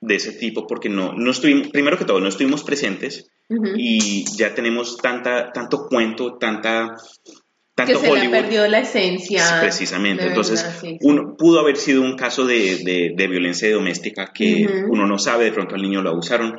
[0.00, 3.72] de ese tipo porque no, no estuvimos, primero que todo, no estuvimos presentes Ujú.
[3.76, 7.32] y ya tenemos tanta, tanto cuento, tanta, que
[7.74, 8.30] tanto se le Hollywood.
[8.30, 9.44] perdió la esencia.
[9.44, 10.22] Sí, precisamente.
[10.22, 10.98] de Entonces, verdad, sí, sí.
[11.02, 14.92] uno pudo haber sido un caso de, de- de violencia doméstica que Ujú.
[14.94, 16.58] uno no sabe, de pronto al niño lo abusaron.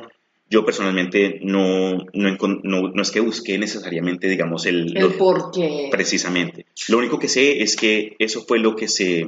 [0.52, 5.50] Yo personalmente no, no, encon- no, no es que busqué necesariamente, digamos, el, El por
[5.50, 5.88] qué.
[5.90, 6.66] precisamente.
[6.88, 9.26] Lo único que sé es que eso fue lo que se,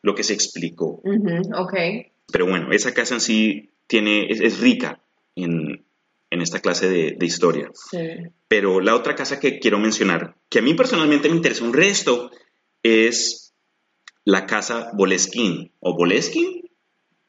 [0.00, 1.02] lo que se explicó.
[1.58, 1.74] Ok.
[2.32, 5.00] Pero bueno, esa casa en sí tiene, es, es rica
[5.34, 5.84] en,
[6.30, 7.70] en esta clase de, de historia.
[7.74, 7.98] Sí.
[8.48, 12.30] Pero la otra casa que quiero mencionar, que a mí personalmente me interesa un resto,
[12.82, 13.52] es
[14.24, 15.70] la casa Boleskin.
[15.80, 16.62] ¿O Boleskin?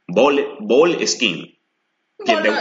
[0.08, 1.57] Bol, Boleskin.
[2.26, 2.52] Piel de,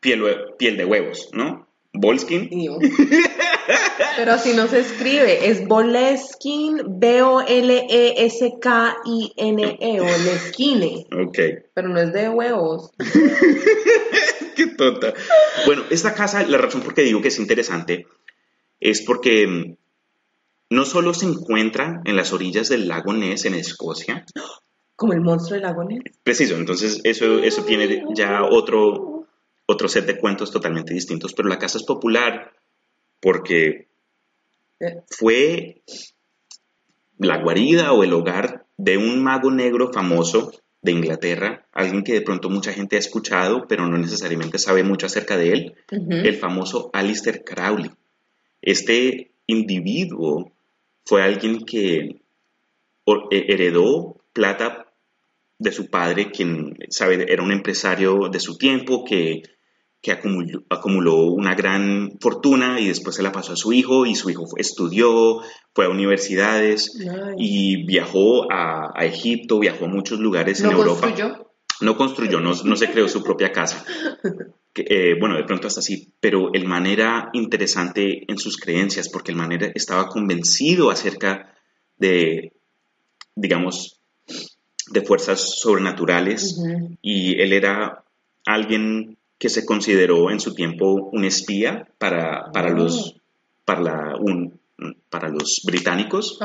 [0.00, 0.22] piel,
[0.58, 1.68] piel de huevos, ¿no?
[1.92, 2.48] Bolskin.
[4.16, 7.60] Pero así no se escribe, es Boleskin, B-O-L-E-S-K-I-N-E,
[10.00, 11.06] Boleskine.
[11.12, 11.38] Ok.
[11.74, 12.90] Pero no es de huevos.
[14.56, 15.14] Qué tonta.
[15.66, 18.06] Bueno, esta casa, la razón por qué digo que es interesante
[18.80, 19.76] es porque mm,
[20.70, 24.24] no solo se encuentra en las orillas del lago Ness en Escocia,
[25.02, 26.02] Como el monstruo del lago Ness.
[26.22, 29.26] preciso, entonces eso, eso tiene ya otro,
[29.66, 32.52] otro set de cuentos totalmente distintos, pero la casa es popular
[33.20, 33.88] porque
[34.78, 35.82] Eh, fue
[37.18, 42.22] la guarida o el hogar de un mago negro famoso de Inglaterra, alguien que de
[42.22, 46.12] pronto mucha gente ha escuchado, pero no necesariamente sabe mucho acerca de él, ujú.
[46.12, 47.90] el famoso Alistair Crowley.
[48.60, 50.52] Este individuo
[51.04, 52.20] fue alguien que
[53.06, 54.81] eh, heredó plata
[55.62, 59.42] de su padre, quien sabe, era un empresario de su tiempo que,
[60.00, 64.14] que acumuló, acumuló una gran fortuna y después se la pasó a su hijo y
[64.14, 65.40] su hijo estudió,
[65.74, 67.34] fue a universidades Nice.
[67.38, 71.00] y viajó a, a Egipto, viajó a muchos lugares en ¿No Europa.
[71.02, 71.48] construyó?
[71.80, 73.84] No construyó, no, no se creó su propia casa.
[74.74, 79.10] Que, eh, bueno, de pronto hasta así, pero el man era interesante en sus creencias
[79.10, 81.52] porque el man era- estaba convencido acerca
[81.98, 82.54] de,
[83.34, 84.00] digamos,
[84.92, 86.60] de fuerzas sobrenaturales
[87.02, 88.02] y él era
[88.46, 92.76] alguien que se consideró en su tiempo un espía para, para, Oh.
[92.76, 93.16] los,
[93.64, 94.58] para, la- un-
[95.10, 96.38] para los británicos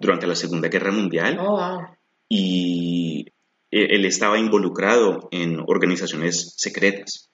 [0.00, 1.80] durante la Segunda Guerra Mundial Oh, wow.
[2.28, 3.26] y
[3.70, 7.28] eh, él estaba involucrado en organizaciones secretas.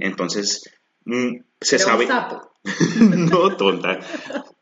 [0.00, 0.68] Entonces,
[1.04, 2.06] mm, se sabe,
[3.00, 4.00] no tonta,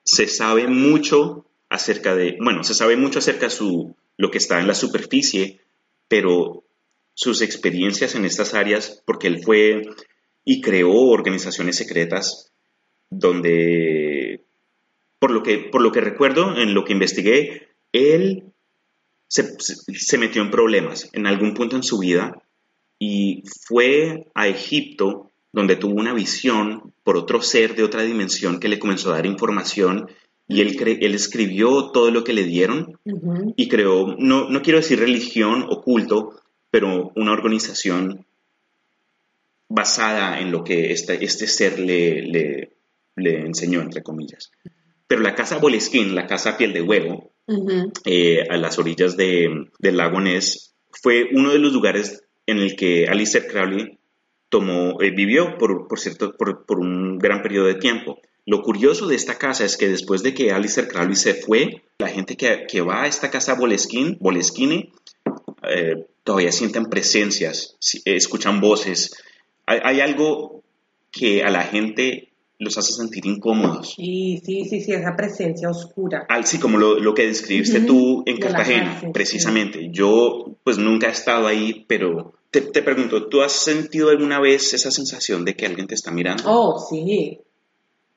[0.03, 4.61] se sabe mucho acerca de, bueno, se sabe mucho acerca de su, lo que está
[4.61, 5.61] en la superficie,
[6.09, 6.65] pero
[7.15, 9.83] sus experiencias en estas áreas, porque él fue
[10.45, 12.53] y creó organizaciones secretas
[13.11, 14.45] donde,
[15.19, 18.53] por lo que, por lo que recuerdo, en lo que investigué, él
[19.29, 22.43] se, se- metió en problemas en algún punto en su vida
[22.99, 28.69] y fue a Egipto donde tuvo una visión por otro ser de otra dimensión que
[28.69, 30.09] le comenzó a dar información
[30.49, 32.99] y él, cre- él escribió todo lo que le dieron
[33.57, 36.39] y creó, no, no quiero decir religión o culto,
[36.71, 38.27] pero una organización
[39.69, 42.73] basada en lo que este, este ser le, le,
[43.17, 44.51] le enseñó, entre comillas.
[45.07, 47.31] Pero la casa Boleskine, la casa piel de huevo,
[48.05, 52.77] eh, a las orillas de- del lago Ness, fue uno de los lugares en el
[52.77, 53.99] que Alistair Crowley
[54.49, 58.19] tomó, eh, vivió por, por cierto, por, por un gran periodo de tiempo.
[58.47, 62.09] Lo curioso de esta casa es que después de que Alistair Crowley se fue, la
[62.09, 64.93] gente que, que va a esta casa Boleskine, Boleskine
[65.63, 69.15] eh, todavía sienten presencias, eh, escuchan voces.
[69.67, 70.63] Hay, hay algo
[71.11, 72.29] que a la gente
[72.59, 73.95] los hace sentir incómodos.
[73.97, 76.27] Sí, sí, sí, sí, esa presencia oscura.
[76.29, 79.89] Al- sí, como lo, lo que describiste tú en Cartagena, precisamente.
[79.91, 84.73] Yo, pues nunca he estado ahí, pero te, te pregunto, ¿tú has sentido alguna vez
[84.75, 86.45] esa sensación de que alguien te está mirando?
[86.47, 87.39] Oh, sí.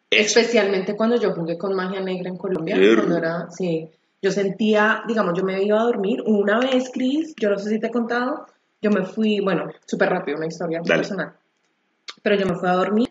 [0.09, 3.89] Especialmente cuando yo jugué con magia negra en Colombia, cuando era, sí,
[4.21, 7.79] yo sentía, digamos, yo me iba a dormir una vez, Cris, yo no sé si
[7.79, 8.45] te he contado,
[8.81, 11.01] yo me fui, bueno, súper rápido, una historia Dale.
[11.01, 11.33] personal,
[12.23, 13.09] pero yo me fui a dormir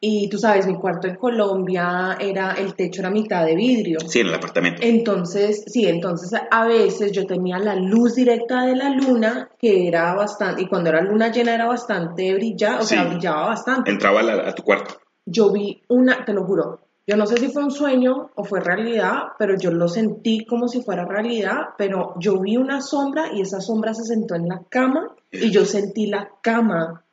[0.00, 3.98] y tú sabes, mi cuarto en Colombia era, el techo era mitad de vidrio.
[4.00, 4.82] Sí, en el apartamento.
[4.82, 10.14] Entonces, sí, entonces a veces yo tenía la luz directa de la luna, que era
[10.14, 14.48] bastante, y cuando era luna llena era bastante brillada, o sea, brillaba bastante Entraba la-
[14.48, 14.96] a tu cuarto.
[15.26, 18.60] Yo vi una, te lo juro, yo no sé si fue un sueño o fue
[18.60, 23.42] realidad, pero yo lo sentí como si fuera realidad, pero yo vi una sombra y
[23.42, 27.04] esa sombra se sentó en la cama y yo sentí la cama,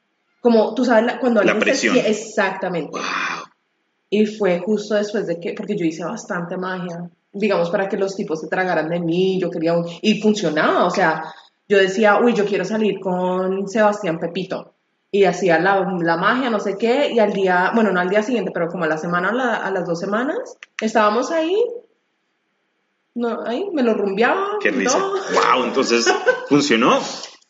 [0.42, 2.06] como tú sabes, la- cuando La alguien se presión.
[2.08, 3.02] exactamente, ¡Wow!
[4.10, 8.16] y fue justo después de que, porque yo hice bastante magia, digamos, para que los
[8.16, 11.24] tipos se tragaran de mí, yo quería, un- y funcionaba, o sea,
[11.68, 14.73] yo decía, uy, yo quiero salir con Sebastián Pepito,
[15.16, 18.24] y hacía la, la magia, no sé qué, y al día, bueno, no al día
[18.24, 21.56] siguiente, pero como a la semana, a, la- a las dos semanas, estábamos ahí,
[23.16, 24.98] no, ahí, me lo rumbeaba, ¡Qué risa!
[24.98, 25.12] no.
[25.12, 25.66] ¡Wow!
[25.66, 26.12] Entonces,
[26.50, 27.00] funcionó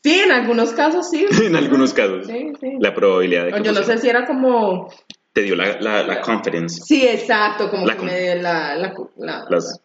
[0.03, 1.25] Sí, en algunos casos sí.
[1.41, 2.27] en algunos casos.
[2.27, 2.71] Sí, sí.
[2.79, 4.89] La probabilidad de que yo no sé si era como,
[5.31, 6.81] Te dio la, la, la confidence.
[6.83, 9.79] sí, exacto, como La que me dio la, la, la- Las-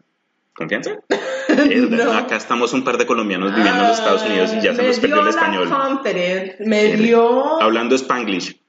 [0.59, 0.91] ¿Confianza?
[1.49, 2.13] Eh, No.
[2.13, 4.89] Acá estamos un par de colombianos viviendo en los Estados Unidos y ya se me
[4.89, 5.69] nos perdió el español.
[5.71, 8.61] confidence, me dio, Hablando Spanglish.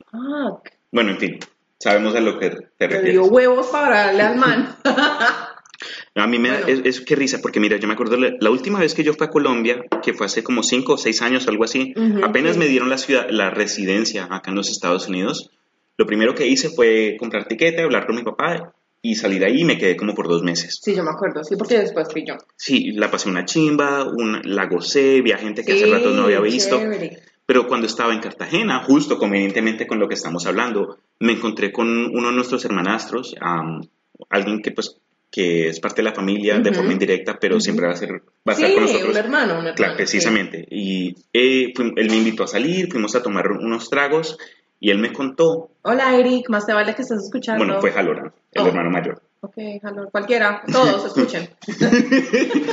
[0.92, 1.40] Bueno, en fin,
[1.78, 3.12] sabemos a lo que te me refieres.
[3.12, 4.76] dio huevos para darle al man.
[6.16, 6.82] A mí me da, Bueno.
[6.86, 9.14] es, es que risa, porque mira, yo me acuerdo la, la última vez que yo
[9.14, 12.54] fui a Colombia, que fue hace como cinco o seis años, algo así, Ujú, apenas
[12.54, 12.60] sí.
[12.60, 15.52] me dieron la ciudad, la residencia acá en los Estados Unidos.
[15.98, 19.62] Lo primero que hice fue comprar tiquete, hablar con mi papá y salí de ahí
[19.62, 20.80] y me quedé como por dos meses.
[20.82, 22.36] Sí, yo me acuerdo, sí, porque después fui yo.
[22.56, 26.24] Sí, la pasé una chimba, una, la gocé, vi a gente que hace rato no
[26.24, 26.78] había visto.
[26.78, 27.20] chévere.
[27.46, 31.88] Pero cuando estaba en Cartagena, justo convenientemente con lo que estamos hablando, me encontré con
[31.88, 33.82] uno de nuestros hermanastros, am,
[34.30, 34.98] alguien que pues
[35.32, 38.10] que es parte de la familia de forma indirecta, pero siempre va a ser
[38.48, 39.12] va a Sí, estar con nosotros.
[39.12, 39.76] un hermano, un hermano.
[39.76, 39.98] Claro, sí.
[39.98, 40.68] precisamente.
[40.72, 44.40] Y eh, él me invitó a salir, fuimos a tomar unos tragos
[44.80, 47.64] y él me contó, Hola, Eric, más te vale que estés escuchando.
[47.66, 48.68] bueno, fue Haloran, el Oh.
[48.68, 49.22] hermano mayor.
[49.42, 51.50] Ok, hello, cualquiera, todos escuchen.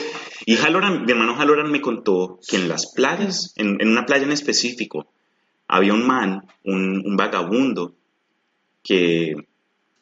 [0.48, 4.22] Y Haloran, mi hermano Haloran me contó que en las playas, en, en una playa
[4.24, 5.08] en específico,
[5.66, 7.94] había un man, un, un vagabundo,
[8.84, 9.34] que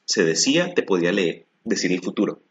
[0.04, 2.40] se decía te podía leer, decir el futuro.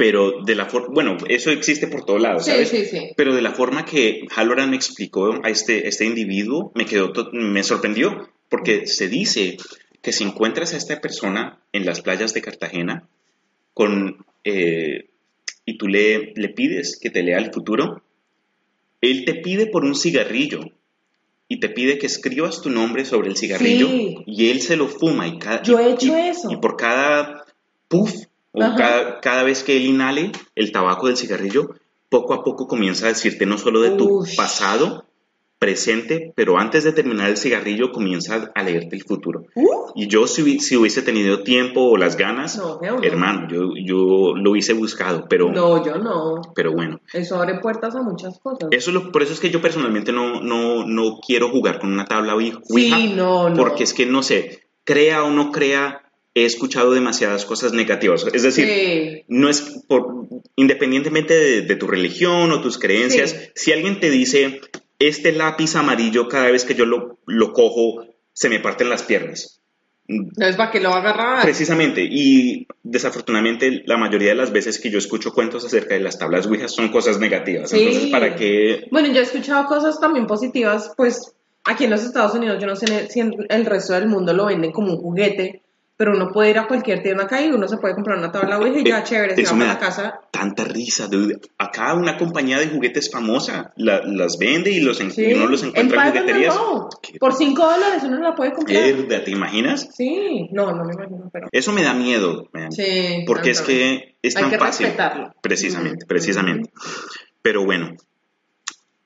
[0.00, 2.70] Pero de la forma, bueno, eso existe por todos lados, Sí, ¿sabes?
[2.70, 3.10] sí, sí.
[3.18, 7.62] Pero de la forma que Halloran me explicó a este, este individuo, me, quedó me
[7.62, 9.58] sorprendió, porque se dice
[10.00, 13.06] que si encuentras a esta persona en las playas de Cartagena
[13.74, 15.10] con, eh,
[15.66, 18.02] y tú le, le pides que te lea el futuro,
[19.02, 20.60] él te pide por un cigarrillo
[21.46, 24.16] y te pide que escribas tu nombre sobre el cigarrillo Sí.
[24.26, 26.50] y él se lo fuma y cada, Yo he hecho y- eso.
[26.50, 27.44] y por cada
[27.88, 28.14] puff
[28.52, 31.74] o cada, cada vez que él inhale el tabaco del cigarrillo,
[32.08, 35.04] poco a poco comienza a decirte no solo de tu pasado,
[35.58, 39.44] presente, pero antes de terminar el cigarrillo comienza a leerte el futuro.
[39.54, 43.02] Uh, Y yo si, si hubiese tenido tiempo o las ganas, No, hell no.
[43.02, 46.40] hermano, yo, yo lo hubiese buscado, pero, no, yo no.
[46.54, 47.00] pero bueno.
[47.12, 48.70] Eso abre puertas a muchas cosas.
[48.72, 51.92] Eso es lo- por eso es que yo personalmente no, no, no quiero jugar con
[51.92, 53.56] una tabla Ouija, Sí, no, no.
[53.56, 58.24] porque es que no sé, crea o no crea, he escuchado demasiadas cosas negativas.
[58.32, 59.24] Es decir, Sí.
[59.28, 63.38] no es por, independientemente de, de tu religión o tus creencias, Sí.
[63.54, 64.60] si alguien te dice,
[64.98, 69.56] este lápiz amarillo cada vez que yo lo, lo cojo, se me parten las piernas.
[70.12, 71.42] No es para que lo agarrar.
[71.42, 76.18] Precisamente, y desafortunadamente la mayoría de las veces que yo escucho cuentos acerca de las
[76.18, 77.70] tablas Ouija son cosas negativas.
[77.70, 77.78] Sí.
[77.78, 78.86] Entonces, ¿para qué?
[78.90, 81.32] Bueno, yo he escuchado cosas también positivas, pues
[81.64, 84.46] aquí en los Estados Unidos, yo no sé si en el resto del mundo lo
[84.46, 85.62] venden como un juguete,
[86.00, 88.58] pero uno puede ir a cualquier tienda acá y uno se puede comprar una tabla
[88.58, 90.20] Ouija y ya, Eh, chévere, se va para la casa.
[90.30, 91.38] Tanta risa, dude.
[91.58, 95.34] Acá una compañía de juguetes famosa la- las vende y los Sí.
[95.34, 96.58] uno los encuentra en, jugueterías.
[97.20, 98.82] Por 5 dólares uno la puede comprar.
[99.24, 99.90] ¿te imaginas?
[99.94, 101.48] Sí, no, no me imagino, pero...
[101.52, 102.72] Eso me da miedo, man.
[102.72, 103.22] Sí.
[103.26, 104.86] porque es que es Hay tan que fácil.
[104.86, 105.34] respetarlo.
[105.42, 106.08] Precisamente, Mm.
[106.08, 106.70] precisamente.
[107.42, 107.90] Pero bueno,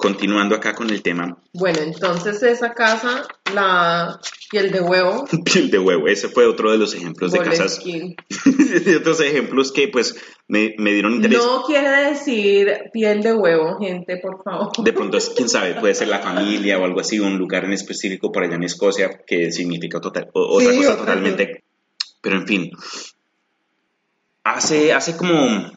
[0.09, 5.79] continuando acá con el tema, Bueno, entonces esa casa, la piel de huevo, piel de
[5.79, 10.14] huevo, ese fue otro de los ejemplos de casas, de otros ejemplos que pues
[10.47, 11.38] me, me dieron interés.
[11.38, 14.71] No quiere decir piel de huevo, gente, por favor.
[14.85, 17.73] De pronto, es- quién sabe, puede ser la familia o algo así, un lugar en
[17.73, 21.64] específico por allá en Escocia que significa total, o- otra cosa totalmente.
[22.21, 22.71] Pero en fin,
[24.43, 25.73] hace, hace como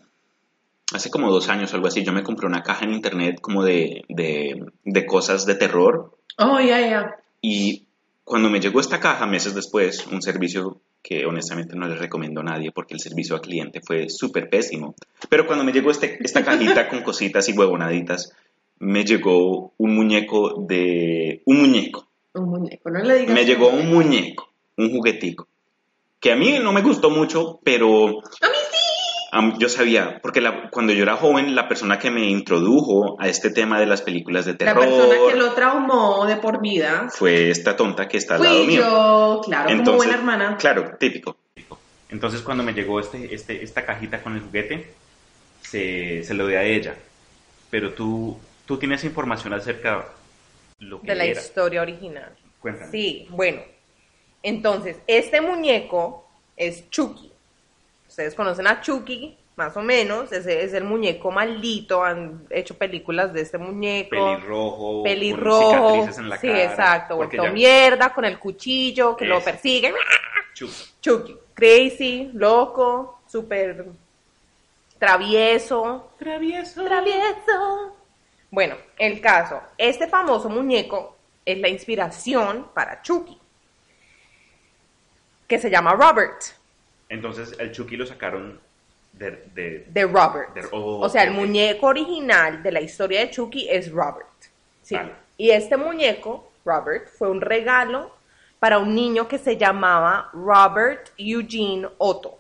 [0.93, 3.63] hace como dos años o algo así, yo me compré una caja en internet como
[3.63, 7.15] de, de, de cosas de terror Oh, ya, ya.
[7.41, 7.83] y
[8.23, 12.43] cuando me llegó esta caja meses después, un servicio que honestamente no le recomiendo a
[12.43, 14.95] nadie porque el servicio al cliente fue súper pésimo.
[15.29, 18.33] Pero cuando me llegó este, esta cajita con cositas y huevonaditas,
[18.79, 21.41] me llegó un muñeco de...
[21.45, 22.07] un muñeco.
[22.33, 23.33] Un muñeco, no le digas.
[23.33, 25.47] Me llegó un muñeco, un juguetico,
[26.19, 28.07] que a mí no me gustó mucho, pero...
[28.41, 28.57] A mí
[29.37, 33.27] am- yo sabía, porque la- cuando yo era joven, la persona que me introdujo a
[33.27, 37.07] este tema de las películas de La terror persona que lo traumó de por vida
[37.09, 38.81] fue esta tonta que está al lado fui mío.
[38.81, 40.57] yo, claro, como Entonces, buena hermana.
[40.57, 41.37] Claro, típico.
[42.09, 44.93] Entonces cuando me llegó este, este, esta cajita con el juguete,
[45.61, 46.95] se, se lo di a ella.
[47.69, 50.05] Pero tú, tú tienes información acerca
[50.79, 51.41] lo que De la era.
[51.41, 52.31] historia original.
[52.61, 52.91] Cuéntame.
[52.91, 53.61] Sí, bueno.
[54.43, 57.26] Entonces, este muñeco es Chucky.
[58.17, 60.31] Ustedes conocen a Chucky, más o menos.
[60.31, 62.03] Ese es el muñeco maldito.
[62.03, 64.09] Han hecho películas de este muñeco.
[64.09, 65.69] Pelirrojo, Pelirrojo.
[65.69, 66.63] con cicatrices en la sí, cara.
[66.63, 67.15] exacto.
[67.17, 69.93] Vuelto ya- mierda con el cuchillo que lo persigue.
[70.55, 70.71] Chup.
[70.99, 71.37] Chucky.
[71.53, 73.85] Crazy, loco, súper
[74.97, 76.09] travieso.
[76.17, 76.83] Travieso.
[76.85, 77.97] Travieso.
[78.49, 79.61] Bueno, el caso.
[79.77, 83.37] Este famoso muñeco es la inspiración para Chucky.
[85.47, 86.56] Que se llama Robert.
[87.09, 88.59] Entonces el Chucky lo sacaron
[89.13, 89.31] de...
[89.53, 90.53] de- De Robert.
[90.53, 94.27] De- oh, o sea, el muñeco original de la historia de Chucky es Robert.
[94.81, 94.95] Sí.
[94.95, 95.13] Vale.
[95.37, 98.11] Y este muñeco, Robert, fue un regalo
[98.59, 102.37] para un niño que se llamaba Robert Eugene Otto.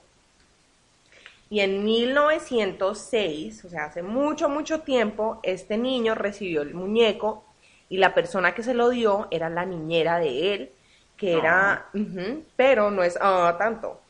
[1.49, 7.43] Y en 1906, o sea, hace mucho, mucho tiempo, este niño recibió el muñeco
[7.89, 10.71] y la persona que se lo dio era la niñera de él,
[11.15, 11.85] que era,
[12.55, 14.01] pero no es ah, tanto.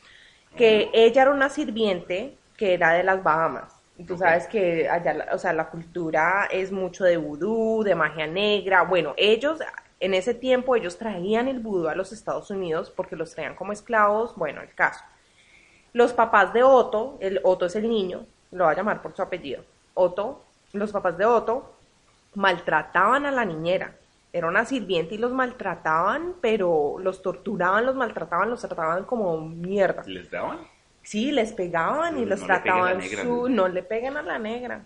[0.58, 3.74] Que ella era una sirviente que era de las Bahamas.
[3.98, 7.96] Y tú sabes que allá, la- o sea, la cultura es mucho de vudú, de
[7.96, 8.84] magia negra.
[8.84, 9.60] Bueno, ellos,
[10.00, 13.74] en ese tiempo, ellos traían el vudú a los Estados Unidos porque los traían como
[13.74, 14.36] esclavos.
[14.36, 15.04] Bueno, el caso.
[15.94, 19.22] Los papás de Otto, el Otto es el niño, lo va a llamar por su
[19.22, 19.64] apellido.
[19.96, 20.44] Otto,
[20.74, 21.74] los papás de Otto
[22.36, 23.96] maltrataban a la niñera.
[24.34, 30.04] Era una sirviente y los maltrataban, pero los torturaban, los maltrataban, los trataban como mierda.
[30.06, 30.60] ¿Les daban?
[31.02, 33.48] Sí, les pegaban y No la trataban negra, su...
[33.48, 33.68] ¿no?
[33.70, 34.86] Le peguen a la negra.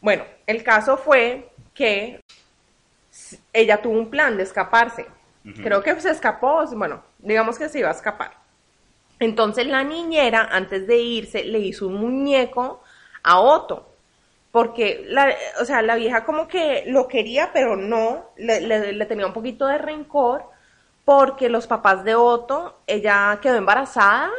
[0.00, 2.21] Bueno, el caso fue que
[3.52, 5.06] ella tuvo un plan de escaparse.
[5.62, 8.32] Creo que se escapó, bueno, digamos que se iba a escapar.
[9.18, 12.82] Entonces la niñera, antes de irse, le hizo un muñeco
[13.22, 13.88] a Otto.
[14.50, 19.06] Porque, la, o sea, la vieja como que lo quería, pero no, le, le- le
[19.06, 20.44] tenía un poquito de rencor,
[21.04, 24.30] porque los papás de Otto, ella quedó embarazada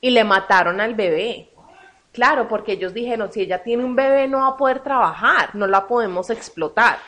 [0.00, 1.50] y le mataron al bebé.
[2.12, 5.66] Claro, porque ellos dijeron, si ella tiene un bebé no va a poder trabajar, no
[5.66, 6.98] la podemos explotar.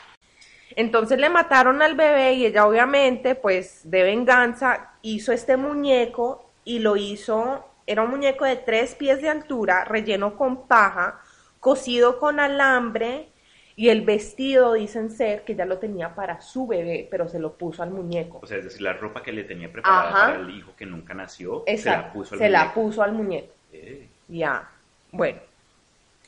[0.76, 6.78] Entonces le mataron al bebé y ella obviamente, pues de venganza, hizo este muñeco y
[6.78, 11.20] lo hizo, era un muñeco de tres pies de altura, relleno con paja,
[11.58, 13.28] cosido con alambre
[13.76, 17.54] y el vestido, dicen ser, que ya lo tenía para su bebé, pero se lo
[17.54, 18.38] puso al muñeco.
[18.42, 20.26] O sea, es decir, la ropa que le tenía preparada Ajá.
[20.26, 22.80] para el hijo que nunca nació, se la puso al se la muñeco.
[22.82, 23.54] puso al muñeco.
[23.72, 24.68] Eh, Ya,
[25.12, 25.40] bueno,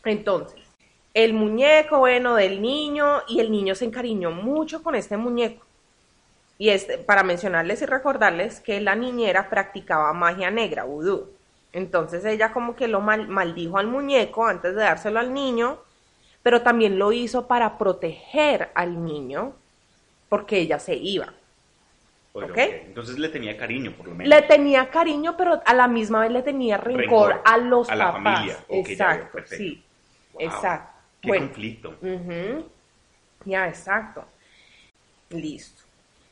[0.05, 0.62] entonces,
[1.15, 5.65] el muñeco, bueno, del niño, y el niño se encariñó mucho con este muñeco.
[6.59, 11.29] Y este, para mencionarles y recordarles que la niñera practicaba magia negra, vudú.
[11.73, 15.79] Entonces ella como que lo mal- maldijo al muñeco antes de dárselo al niño,
[16.43, 19.55] pero también lo hizo para proteger al niño,
[20.29, 21.33] porque ella se iba.
[22.33, 22.57] ok.
[22.59, 24.29] Entonces le tenía cariño, por lo menos.
[24.29, 27.01] Le tenía cariño, pero a la misma vez le tenía rencor,
[27.31, 28.23] Rencor a los a la papás.
[28.23, 28.57] familia.
[28.59, 29.83] Ya veo, exacto, sí.
[30.33, 30.91] Wow, Exacto.
[31.23, 31.91] Qué Bueno, conflicto.
[32.03, 32.66] ujú,
[33.45, 34.25] ya, exacto.
[35.31, 35.83] Listo.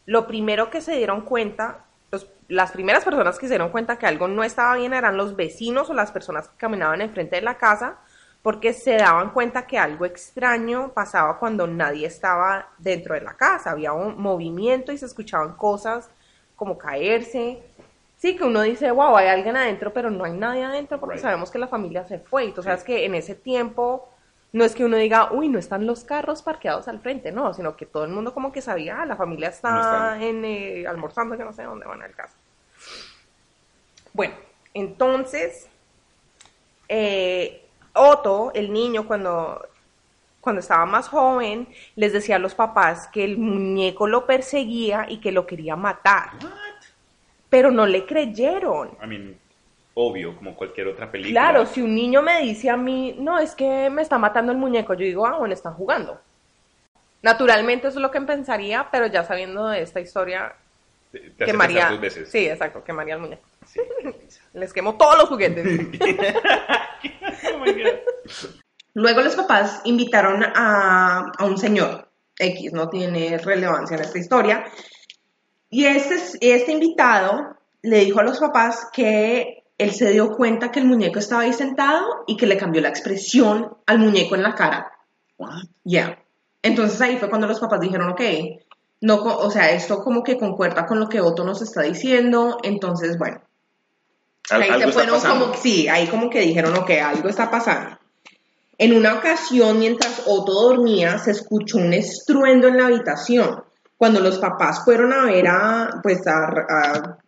[0.07, 4.07] Lo primero que se dieron cuenta, los- las primeras personas que se dieron cuenta que
[4.07, 7.57] algo no estaba bien eran los vecinos o las personas que caminaban enfrente de la
[7.57, 7.99] casa,
[8.43, 13.71] porque se daban cuenta que algo extraño pasaba cuando nadie estaba dentro de la casa.
[13.71, 16.11] Había un movimiento y se escuchaban cosas
[16.57, 17.63] como caerse.
[18.17, 21.23] Sí, que uno dice, wow, hay alguien adentro, pero no hay nadie adentro porque Right.
[21.23, 22.47] sabemos que la familia se fue.
[22.47, 22.67] Y tú Sí.
[22.67, 24.09] sabes que en ese tiempo
[24.53, 27.77] no es que uno diga, uy, no están los carros parqueados al frente, no, sino
[27.77, 31.37] que todo el mundo como que sabía, ah, la familia está No en, eh, almorzando,
[31.37, 32.35] que no sé dónde van al caso.
[34.13, 34.35] Bueno,
[34.75, 35.69] entonces,
[36.89, 39.69] eh, Otto, el niño, cuando,
[40.41, 45.21] cuando estaba más joven, les decía a los papás que el muñeco lo perseguía y
[45.21, 46.51] que lo quería matar, What?
[47.49, 48.97] pero no le creyeron.
[49.03, 49.39] I mean,
[50.01, 51.41] obvio, como cualquier otra película.
[51.41, 54.59] Claro, si un niño me dice a mí, no, es que me está matando el
[54.59, 56.21] muñeco, yo digo, ah, bueno, están jugando.
[57.23, 60.55] Naturalmente eso es lo que pensaría, pero ya sabiendo de esta historia,
[61.13, 61.91] Te, pensar quemaría.
[61.91, 62.31] dos veces.
[62.31, 63.43] Sí, exacto, quemaría el muñeco.
[63.67, 63.81] Sí.
[64.55, 65.67] Les quemo todos los juguetes.
[67.43, 68.49] Oh.
[68.95, 74.65] Luego los papás invitaron a, a un señor, X, no tiene relevancia en esta historia,
[75.71, 80.81] y este, este invitado le dijo a los papás que él se dio cuenta que
[80.81, 84.55] el muñeco estaba ahí sentado y que le cambió la expresión al muñeco en la
[84.55, 84.93] cara.
[85.39, 85.65] What?
[85.85, 86.19] Ya.
[86.63, 88.21] Entonces ahí fue cuando los papás dijeron, ok,
[89.03, 93.17] no, o sea, esto como que concuerda con lo que Otto nos está diciendo, entonces
[93.19, 93.41] bueno.
[94.51, 97.97] Al- Ahí se fueron como, sí, ahí como que dijeron, ok, algo está pasando.
[98.77, 103.63] En una ocasión, mientras Otto dormía, se escuchó un estruendo en la habitación.
[103.97, 107.19] Cuando los papás fueron a ver a, pues a, a-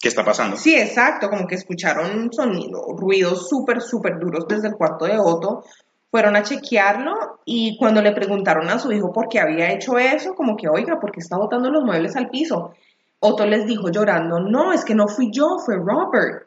[0.00, 0.56] ¿Qué está pasando?
[0.56, 5.64] Sí, exacto, como que escucharon sonido, ruidos súper, súper duros desde el cuarto de Otto.
[6.10, 10.34] Fueron a chequearlo y cuando le preguntaron a su hijo por qué había hecho eso,
[10.34, 12.74] como que, oiga, ¿por qué está botando los muebles al piso?
[13.18, 16.44] Otto les dijo llorando, no, es que no fui yo, fue Robert.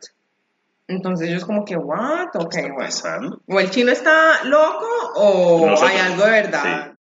[0.87, 2.27] Entonces ellos como que, what?
[2.35, 2.77] Ok, ¿Qué está bueno.
[2.77, 3.41] pasando?
[3.47, 4.85] O el chino está loco
[5.15, 6.63] o hay algo de verdad.
[6.63, 6.96] Mommy,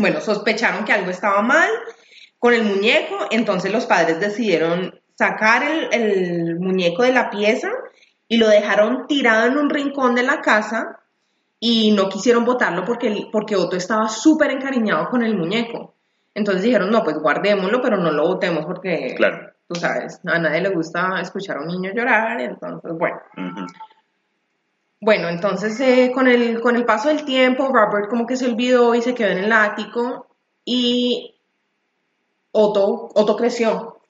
[0.00, 1.68] Bueno, sospecharon que algo estaba mal
[2.38, 7.68] con el muñeco, entonces los padres decidieron sacar el, el muñeco de la pieza
[8.28, 11.00] y lo dejaron tirado en un rincón de la casa
[11.58, 15.94] y no quisieron botarlo porque, porque Otto estaba súper encariñado con el muñeco.
[16.34, 19.50] Entonces dijeron, no, pues guardémoslo, pero no lo botemos porque, Claro.
[19.68, 23.20] tú sabes, a nadie le gusta escuchar a un niño llorar, entonces, bueno.
[25.00, 28.94] Bueno, entonces eh, con, el, con el paso del tiempo, Robert como que se olvidó
[28.94, 30.26] y se quedó en el ático
[30.64, 31.34] y
[32.52, 34.00] Otto, Otto creció.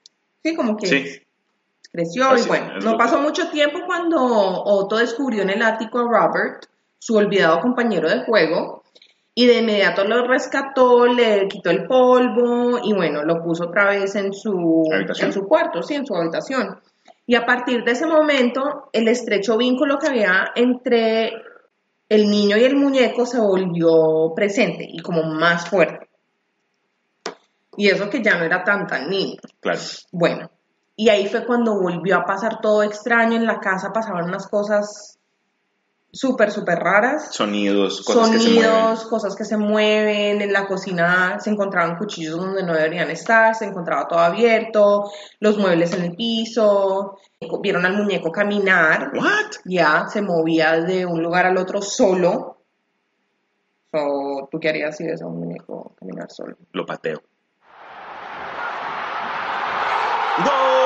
[0.43, 1.23] Sí, como que Sí.
[1.93, 6.03] creció Así y bueno, no pasó mucho tiempo cuando Otto descubrió en el ático a
[6.03, 6.67] Robert,
[6.99, 8.83] su olvidado compañero de juego,
[9.35, 14.17] y de inmediato lo rescató, le quitó el polvo y bueno, lo puso otra vez
[14.17, 15.29] en su, Habitación.
[15.29, 16.81] en su cuarto, sí, en su habitación.
[17.31, 21.31] Y a partir de ese momento, el estrecho vínculo que había entre
[22.09, 26.11] el niño y el muñeco se volvió presente y como más fuerte.
[27.77, 29.37] Y eso que ya no era tan tan niño.
[29.61, 29.79] Claro.
[30.11, 30.51] Bueno,
[30.97, 35.20] y ahí fue cuando volvió a pasar todo extraño en la casa, pasaban unas cosas
[36.13, 37.35] súper, súper raras.
[37.35, 38.71] Sonidos, cosas que se mueven.
[38.71, 43.55] Sonidos, cosas que se mueven, en la cocina se encontraban cuchillos donde no deberían estar,
[43.55, 47.19] se encontraba todo abierto, los muebles en el piso,
[47.63, 49.61] vieron al muñeco caminar, What?
[49.65, 52.59] ya se movía de un lugar al otro solo.
[53.93, 56.57] So, ¿Tú qué harías si ves a un muñeco caminar solo?
[56.73, 57.23] Lo pateo.
[60.39, 60.80] ¡Gol!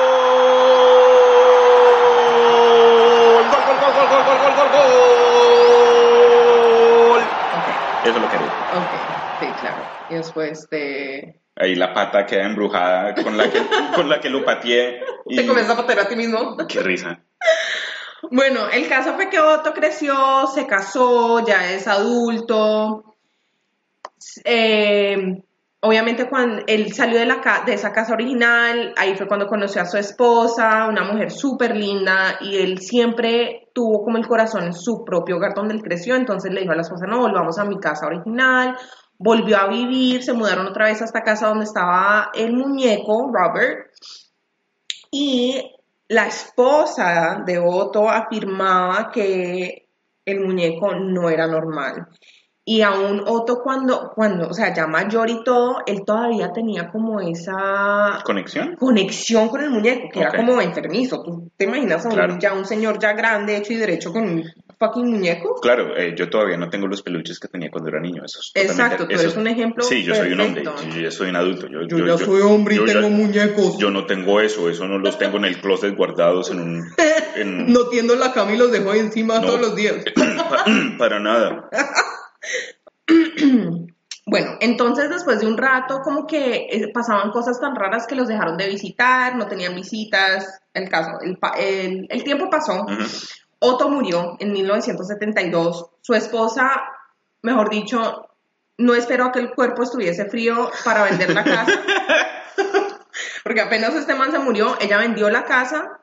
[8.05, 8.53] Eso es lo que haría.
[8.71, 8.93] ok,
[9.39, 9.89] sí, claro.
[10.07, 11.41] Y después te...
[11.55, 13.59] Ahí la pata queda embrujada con la que,
[13.95, 14.99] con la que lo pateé.
[15.25, 15.37] Y...
[15.37, 16.55] ¿Te comienzas a patear a ti mismo?
[16.69, 17.23] Qué risa.
[18.29, 23.15] Bueno, el caso fue que Otto creció, se casó, ya es adulto.
[24.43, 25.41] Eh,
[25.85, 29.85] obviamente cuando él salió de, la de esa casa original, ahí fue cuando conoció a
[29.85, 35.03] su esposa, una mujer súper linda, y él siempre tuvo como el corazón en su
[35.05, 37.79] propio hogar donde él creció, entonces le dijo a la esposa, no, volvamos a mi
[37.79, 38.75] casa original,
[39.17, 43.91] volvió a vivir, se mudaron otra vez a esta casa donde estaba el muñeco, Robert,
[45.11, 45.71] y
[46.07, 49.87] la esposa de Otto afirmaba que
[50.25, 52.07] el muñeco no era normal.
[52.67, 57.21] Y aún Otto cuando, cuando, o sea, ya mayor y todo, él todavía tenía como
[57.21, 58.75] esa ¿Conexión?
[58.77, 61.21] conexión con el muñeco, que era como enfermizo.
[61.21, 62.37] ¿Tú te imaginas a un, Claro.
[62.39, 64.43] ya un señor ya grande, hecho y derecho con un
[64.79, 65.59] fucking muñeco?
[65.61, 68.23] Claro, eh, yo todavía no tengo los peluches que tenía cuando era niño.
[68.25, 70.63] Eso es totalmente- Exacto, tú eso- eres un ejemplo Sí, yo soy un hombre.
[70.63, 70.89] perfecto.
[70.95, 71.67] Yo ya soy un adulto.
[71.67, 73.77] Yo, Yo, ya soy hombre y yo ya- tengo muñecos.
[73.77, 74.69] Yo no tengo eso.
[74.71, 76.83] Eso no los tengo en el closet guardados en un...
[77.35, 79.45] en- No tiendo la cama y los dejo ahí encima No.
[79.45, 80.03] todos los días.
[80.15, 80.65] pa-
[80.97, 81.69] para nada.
[84.27, 88.27] Bueno, entonces después de un rato como que eh, pasaban cosas tan raras que los
[88.27, 92.87] dejaron de visitar, no tenían visitas, el caso, el, pa- el- el tiempo pasó.
[93.59, 96.71] Otto murió en 1972, su esposa,
[97.43, 98.27] mejor dicho,
[98.79, 101.79] no esperó a que el cuerpo estuviese frío para vender la casa,
[103.43, 105.99] porque apenas este man se murió, ella vendió la casa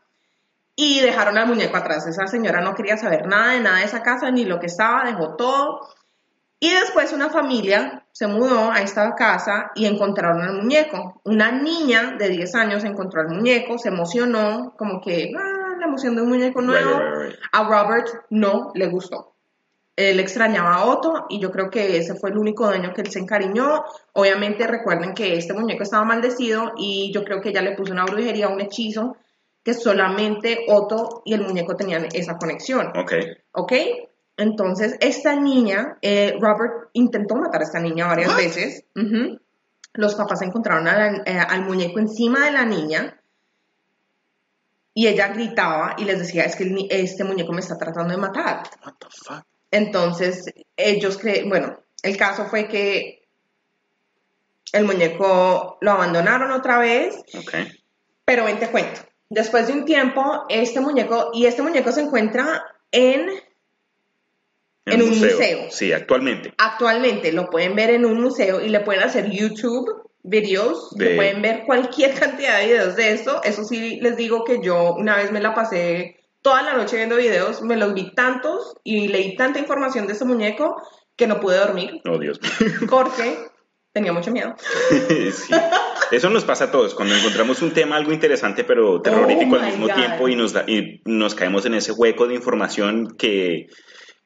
[0.76, 4.02] y dejaron al muñeco atrás, esa señora no quería saber nada de nada de esa
[4.04, 5.80] casa, ni lo que estaba, dejó todo.
[6.62, 11.20] Y después una familia se mudó a esta casa y encontraron al muñeco.
[11.24, 16.14] Una niña de 10 años encontró al muñeco, se emocionó, como que, ah, la emoción
[16.14, 17.00] de un muñeco nuevo.
[17.00, 17.40] right, right, right.
[17.50, 19.34] A Robert no le gustó.
[19.96, 23.10] Él extrañaba a Otto y yo creo que ese fue el único daño que él
[23.10, 23.82] se encariñó.
[24.12, 28.04] Obviamente recuerden que este muñeco estaba maldecido y yo creo que ella le puso una
[28.04, 29.16] brujería, un hechizo,
[29.64, 32.92] que solamente Otto y el muñeco tenían esa conexión.
[32.96, 33.14] Ok.
[33.50, 33.72] ¿Ok?
[34.36, 38.84] Entonces, esta niña, eh, Robert intentó matar a esta niña varias veces.
[39.94, 43.20] Los papás encontraron la- eh, al muñeco encima de la niña
[44.94, 48.62] y ella gritaba y les decía, es que este muñeco me está tratando de matar.
[48.84, 49.44] What the fuck?
[49.70, 50.44] Entonces,
[50.76, 53.26] ellos creen, bueno, el caso fue que
[54.72, 57.54] el muñeco lo abandonaron otra vez Ok.
[58.24, 59.00] pero ven, te cuento.
[59.28, 63.28] Después de un tiempo, este muñeco, y este muñeco se encuentra en,
[64.86, 65.66] En un museo.
[65.70, 66.52] Sí, actualmente.
[66.58, 69.86] actualmente lo pueden ver en un museo y le pueden hacer YouTube
[70.24, 73.40] videos, De- que pueden ver cualquier cantidad de videos de esto.
[73.44, 77.16] Eso sí, les digo que yo una vez me la pasé toda la noche viendo
[77.16, 80.76] videos, me los vi tantos y leí tanta información de este muñeco
[81.16, 82.40] que no pude dormir Oh, Dios.
[82.90, 83.36] porque
[83.92, 84.54] tenía mucho miedo.
[85.08, 85.54] sí.
[86.10, 86.94] Eso nos pasa a todos.
[86.94, 89.94] Cuando encontramos un tema algo interesante pero terrorífico Oh al mismo God.
[89.94, 93.68] tiempo y nos, da- y nos caemos en ese hueco de información que,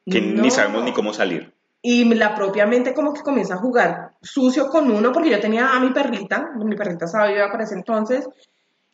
[0.09, 0.41] que No.
[0.41, 1.53] ni sabemos ni cómo salir.
[1.81, 5.69] Y la propia mente como que comienza a jugar sucio con uno, porque yo tenía
[5.75, 8.27] a mi perrita, mi perrita estaba viva para ese entonces,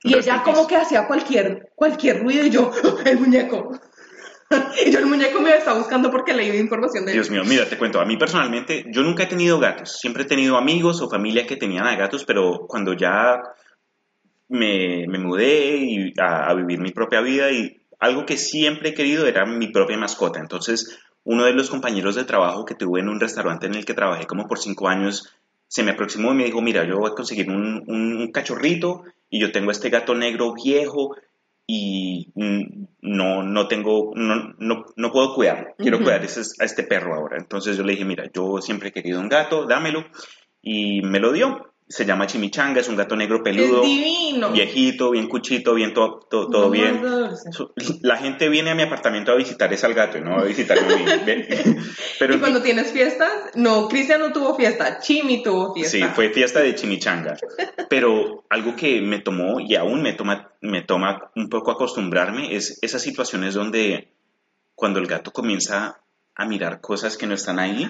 [0.03, 3.71] y ella como que hacía cualquier, cualquier ruido y yo, "Ah, el muñeco.
[4.85, 7.17] y yo el muñeco me está buscando porque leí información de él.
[7.17, 10.27] Dios mío, mira, te cuento, a mí personalmente, yo nunca he tenido gatos, siempre he
[10.27, 13.41] tenido amigos o familia que tenían a gatos, pero cuando ya
[14.49, 18.93] me, me mudé y a, a vivir mi propia vida y algo que siempre he
[18.93, 23.09] querido era mi propia mascota, entonces uno de los compañeros de trabajo que tuve en
[23.09, 25.33] un restaurante en el que trabajé como por cinco años,
[25.67, 29.39] se me aproximó y me dijo, mira, yo voy a conseguir un, un cachorrito y
[29.39, 31.15] yo tengo este gato negro viejo
[31.65, 32.27] y
[33.01, 36.03] no, no tengo, no, no, no puedo cuidarlo, quiero Ujú.
[36.05, 37.37] cuidar ese- a este perro ahora.
[37.37, 40.05] Entonces yo le dije, mira, yo siempre he querido un gato, dámelo.
[40.61, 41.72] Y me lo dio.
[41.93, 44.51] Se llama Chimichanga, es un gato negro peludo, es divino.
[44.51, 46.99] viejito, bien cuchito, bien todo, todo, todo No bien.
[48.01, 50.97] La gente viene a mi apartamento a visitar es al gato, no a visitarme a
[50.97, 51.05] mí.
[52.19, 55.91] Pero y cuando tienes fiestas, no, Cristian no tuvo fiesta, Chimi tuvo fiesta.
[55.95, 57.37] Sí, fue fiesta de chimichanga.
[57.89, 62.79] Pero algo que me tomó y aún me toma, me toma un poco acostumbrarme es
[62.81, 64.09] esas situaciones donde
[64.73, 66.01] cuando el gato comienza
[66.33, 67.87] a mirar cosas que no están ahí.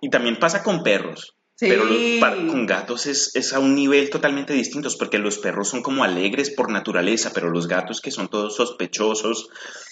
[0.00, 1.35] Y también pasa con perros.
[1.58, 1.66] Sí.
[1.68, 5.82] Pero los- con gatos es, es a un nivel totalmente distinto, porque los perros son
[5.82, 9.48] como alegres por naturaleza, pero los gatos que son todos sospechosos,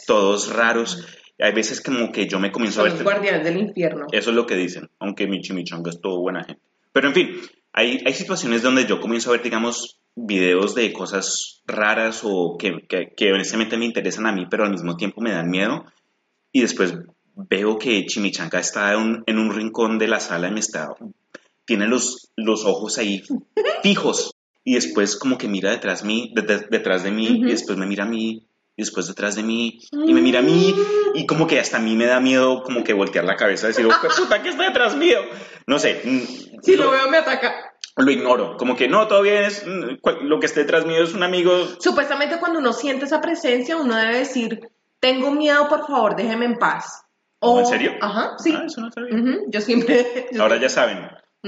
[0.07, 1.07] todos raros,
[1.41, 3.05] hay veces como que yo me comienzo Son a los ver...
[3.05, 4.07] guardianes del infierno.
[4.13, 6.61] Eso es lo que dicen, aunque mi chimichanga es todo buena gente.
[6.93, 7.41] Pero en fin,
[7.73, 12.87] hay, hay situaciones donde yo comienzo a ver, digamos, videos de cosas raras o que,
[12.87, 15.87] que, que honestamente me interesan a mí, pero al mismo tiempo me dan miedo.
[16.53, 16.95] Y después
[17.35, 20.95] veo que Chimichanga está en un, en un rincón de la sala y me está...
[21.67, 23.23] Tiene los, los ojos ahí
[23.83, 24.33] fijos.
[24.65, 27.87] Y después como que mira detrás, mí, de- de- detrás de mí y después me
[27.87, 30.75] mira a mí y después detrás de mí y me mira a mí
[31.15, 33.69] y como que hasta a mí me da miedo como que voltear la cabeza y
[33.69, 35.19] decir, "Oh, puta, que está detrás mío?
[35.67, 37.73] No sé, mm, Si lo veo me ataca.
[37.97, 41.23] lo ignoro, como que no, todavía es, mm, lo que esté detrás mío es un
[41.23, 41.53] amigo.
[41.79, 44.61] Supuestamente cuando uno siente esa presencia, uno debe decir,
[44.99, 47.03] tengo miedo, por favor, déjeme en paz.
[47.39, 47.93] O- ¿En serio?
[48.01, 48.53] Ajá, sí.
[48.57, 49.15] Ah, eso no sabía.
[49.15, 50.27] Ujú, Yo siempre...
[50.33, 51.07] yo Ahora ya saben,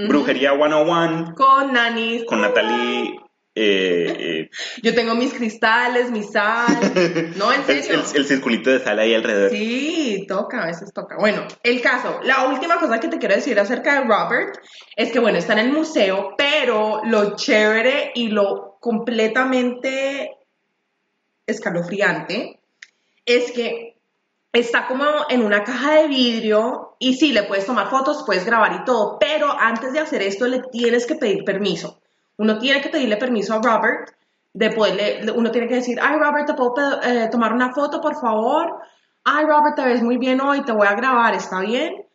[0.09, 2.25] Brujería 101 Con nanis.
[2.27, 3.19] con Natalie...
[3.55, 4.51] eh, eh,
[4.83, 6.67] Yo tengo mis cristales, mi sal.
[7.37, 8.03] No, en el, serio.
[8.11, 9.51] el- el circulito de sal ahí alrededor.
[9.51, 11.17] Sí, toca, a veces toca.
[11.19, 14.59] Bueno, el caso, la última cosa que te quiero decir acerca de Robert
[14.97, 20.31] es que, bueno, está en el museo, pero lo chévere y lo completamente
[21.47, 22.61] escalofriante
[23.25, 23.96] es que
[24.59, 28.73] está como en una caja de vidrio y sí, le puedes tomar fotos, puedes grabar
[28.81, 32.01] y todo, pero antes de hacer esto le tienes que pedir permiso.
[32.39, 34.11] Uno tiene que pedirle permiso a Robert
[34.53, 38.15] de poderle, uno tiene que decir, ay Robert, ¿te puedo eh, tomar una foto, por
[38.19, 38.77] favor?
[39.25, 42.07] Ay Robert, te ves muy bien hoy, te voy a grabar, ¿está bien?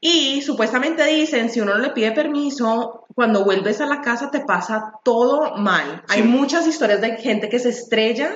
[0.00, 4.40] Y supuestamente dicen, si uno no le pide permiso, cuando vuelves a la casa te
[4.40, 6.02] pasa todo mal.
[6.08, 8.34] Hay muchas historias de gente que se estrella,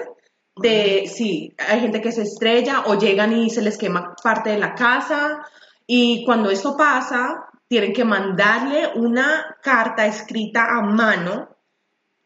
[0.57, 4.59] de, sí, hay gente que se estrella o llegan y se les quema parte de
[4.59, 5.45] la casa.
[5.87, 11.49] Y cuando esto pasa, tienen que mandarle una carta escrita a mano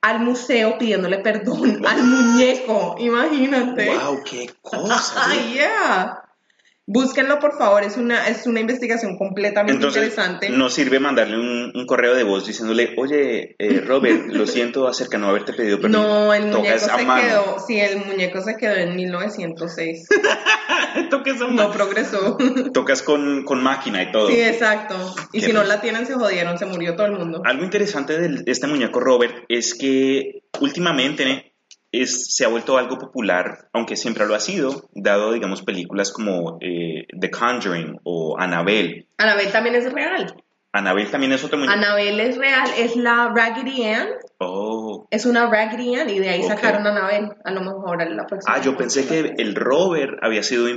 [0.01, 2.97] al museo pidiéndole perdón al muñeco.
[2.99, 3.97] Imagínate.
[3.97, 4.23] ¡Wow!
[4.25, 5.15] ¡Qué cosa!
[5.27, 6.28] Ah, yeah.
[6.91, 7.83] Búsquenlo, por favor.
[7.83, 10.49] Es una, es una investigación completamente Entonces, interesante.
[10.49, 15.19] no sirve mandarle un, un correo de voz diciéndole, oye, eh, Robert, lo siento acerca
[15.19, 16.01] de no haberte pedido permiso.
[16.03, 17.23] No, el muñeco se mano.
[17.23, 17.57] quedó.
[17.67, 20.09] Sí, el muñeco se quedó en 1906.
[21.11, 22.39] Toca esa No progresó.
[22.73, 24.29] Tocas con, con máquina y todo.
[24.29, 24.97] Sí, exacto.
[25.35, 27.43] Y si no la tienen, se jodieron, se murió todo el mundo.
[27.45, 31.53] Algo interesante de este muñeco Robert es que últimamente
[31.93, 36.59] es, se ha vuelto algo popular, aunque siempre lo ha sido, dado, digamos, películas como
[36.61, 39.07] eh, The Conjuring o Annabelle.
[39.17, 40.35] Anabel también es real.
[40.73, 41.77] Annabelle también es otro muñeco.
[41.77, 44.09] Anabel es real, es la Raggedy Ann.
[44.41, 45.07] Oh.
[45.11, 47.31] Es una Raggedy Ann y de ahí sacaron a Anabel.
[47.45, 48.55] A lo mejor la próxima.
[48.55, 50.69] Ah, yo pensé que el Robert había sido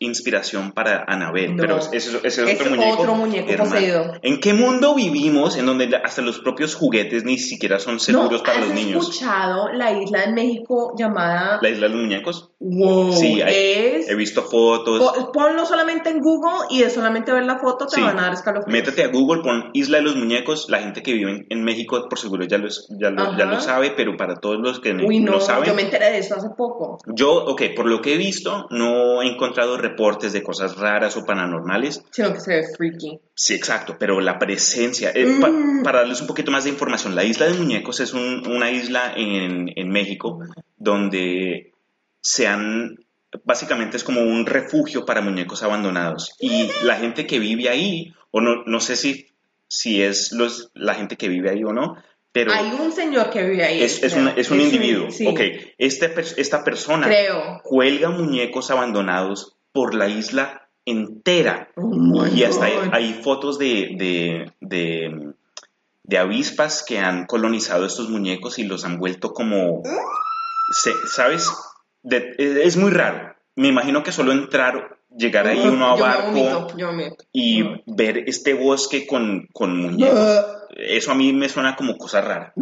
[0.00, 1.62] inspiración para Annabelle, No.
[1.62, 3.00] pero ese, ese es Es otro muñeco.
[3.02, 4.12] otro muñeco poseído.
[4.22, 8.42] ¿En qué mundo vivimos en donde hasta los propios juguetes ni siquiera son seguros no,
[8.42, 9.08] para ¿has los niños?
[9.08, 12.50] escuchado la isla en México llamada ¿La isla de los muñecos?
[12.58, 13.12] Wow?
[13.12, 13.54] Sí, hay-
[14.00, 14.08] es...
[14.08, 14.98] he visto fotos.
[14.98, 18.00] Po- Ponlo solamente en Google y de solamente ver la foto te Sí.
[18.00, 18.72] van a dar escalofríos.
[18.72, 20.70] Métete a Google, pon Isla de los Muñecos.
[20.70, 23.90] La gente que vive en, México, por seguro, ya, los- ya, lo, ya lo sabe,
[23.94, 26.48] pero para todos los que Uy, no, no saben, yo me enteré de eso hace
[26.56, 26.98] poco.
[27.06, 31.26] yo, ok, por lo que he visto, no he encontrado reportes de cosas raras o
[31.26, 32.02] paranormales.
[32.10, 33.20] Sino que se ve freaky.
[33.34, 35.82] Sí, exacto, pero la presencia, eh, pa- Mm.
[35.82, 39.12] para darles un poquito más de información, la isla de muñecos es un- una isla
[39.14, 40.38] en, en México
[40.78, 41.72] donde
[42.28, 42.98] se han,
[43.44, 46.34] básicamente es como un refugio para muñecos abandonados.
[46.40, 49.28] Y la gente que vive ahí, o no, no sé si,
[49.68, 51.96] si es los, la gente que vive ahí o no,
[52.32, 53.80] pero Hay un señor que vive ahí.
[53.82, 55.10] es, es un, es un individuo.
[55.10, 55.40] sí, Ok,
[55.78, 57.60] este esta persona Creo.
[57.62, 61.70] cuelga muñecos abandonados por la isla entera.
[61.76, 65.32] Oh y hasta hay, fotos de, de, de,
[66.02, 69.82] de avispas que han colonizado estos muñecos y los han vuelto como...
[70.72, 71.48] se- ¿Sabes?
[72.10, 73.34] De- es muy raro.
[73.56, 77.04] Me imagino que solo entrar, llegar ahí uno a Yo me barco vomito, yo me
[77.10, 77.24] vomito.
[77.32, 80.46] y ver este bosque con, con muñecos.
[80.76, 82.52] Eso a mí me suena como cosa rara.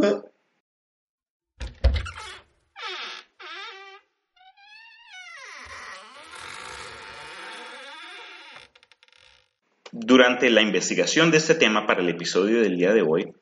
[9.92, 13.32] Durante la investigación de este tema para el episodio del día de hoy,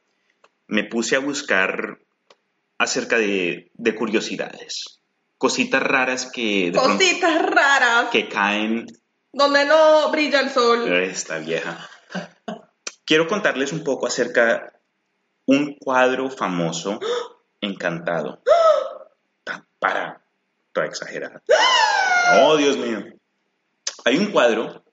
[0.66, 1.98] me puse a buscar
[2.78, 5.00] acerca de, de curiosidades,
[5.42, 8.10] cositas raras que, de pronto- Cositas raras.
[8.12, 8.86] que caen
[9.32, 10.86] Donde no brilla el sol.
[11.02, 11.88] esta vieja.
[13.04, 14.72] Quiero contarles un poco acerca
[15.46, 17.00] un cuadro famoso,
[17.60, 18.40] encantado.
[19.42, 20.22] Ta- Para,
[20.72, 21.42] toda exagerada.
[22.42, 23.02] Oh, Dios mío.
[24.04, 24.84] Hay un cuadro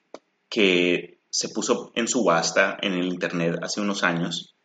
[0.49, 4.55] que se puso en subasta en el internet hace unos años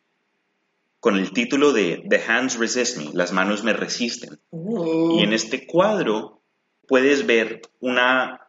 [1.05, 4.39] con el título de The Hands Resist Me, las manos me resisten.
[4.49, 5.19] Uh.
[5.19, 6.41] Y en este cuadro
[6.87, 8.47] puedes ver una,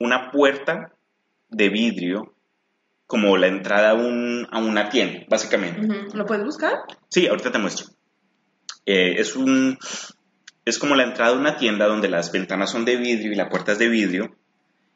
[0.00, 0.96] una puerta
[1.48, 2.34] de vidrio
[3.06, 5.80] como la entrada a, un- a una tienda, básicamente.
[5.86, 6.16] Ujú.
[6.16, 6.72] ¿Lo puedes buscar?
[7.08, 7.86] Sí, ahorita te muestro.
[8.84, 9.78] Eh, es, un,
[10.64, 13.48] es como la entrada a una tienda donde las ventanas son de vidrio y la
[13.48, 14.34] puerta es de vidrio.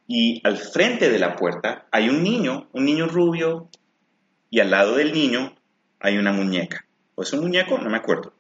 [0.09, 3.69] Y al frente de la puerta hay un niño, un niño rubio,
[4.51, 5.55] y al lado del niño
[6.01, 6.85] hay una muñeca.
[7.15, 7.79] ¿O es un muñeco?
[7.79, 8.33] No me acuerdo.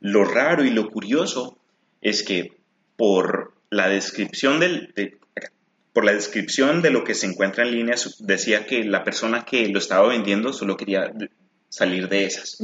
[0.00, 1.58] Lo raro y lo curioso
[2.00, 2.56] es que
[2.96, 5.18] por la descripción del, de-
[5.92, 9.68] por la descripción de lo que se encuentra en línea decía que la persona que
[9.68, 11.12] lo estaba vendiendo solo quería
[11.68, 12.58] salir de esas.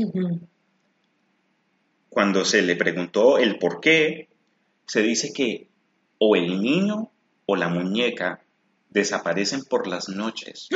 [2.08, 4.28] Cuando se le preguntó el por qué,
[4.86, 5.68] se dice que
[6.18, 7.10] o el niño
[7.44, 8.40] o la muñeca
[8.90, 10.68] desaparecen por las noches.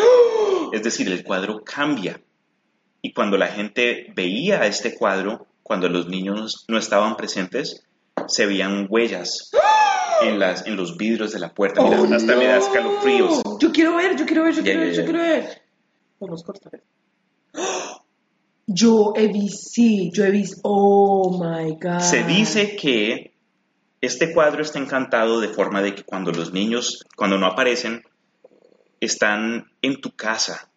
[0.72, 2.20] Es decir, el cuadro cambia.
[3.03, 7.84] Y cuando la gente veía este cuadro, cuando los niños no estaban presentes,
[8.26, 9.51] se veían huellas
[10.22, 11.82] en, las, en los vidrios de la puerta.
[11.82, 12.62] Mira, Oh, hasta me da no.
[12.66, 13.42] escalofríos.
[13.59, 15.62] Yo quiero ver, yo quiero ver, yo quiero ver, yo quiero ver.
[16.18, 16.82] Vamos a cortar.
[17.55, 18.05] ¡Oh!
[18.66, 22.01] Yo he visto, sí, yo he visto, oh my God.
[22.01, 23.34] Se dice que
[24.01, 28.03] este cuadro está encantado de forma de que cuando los niños, cuando no aparecen,
[29.01, 30.70] están en tu casa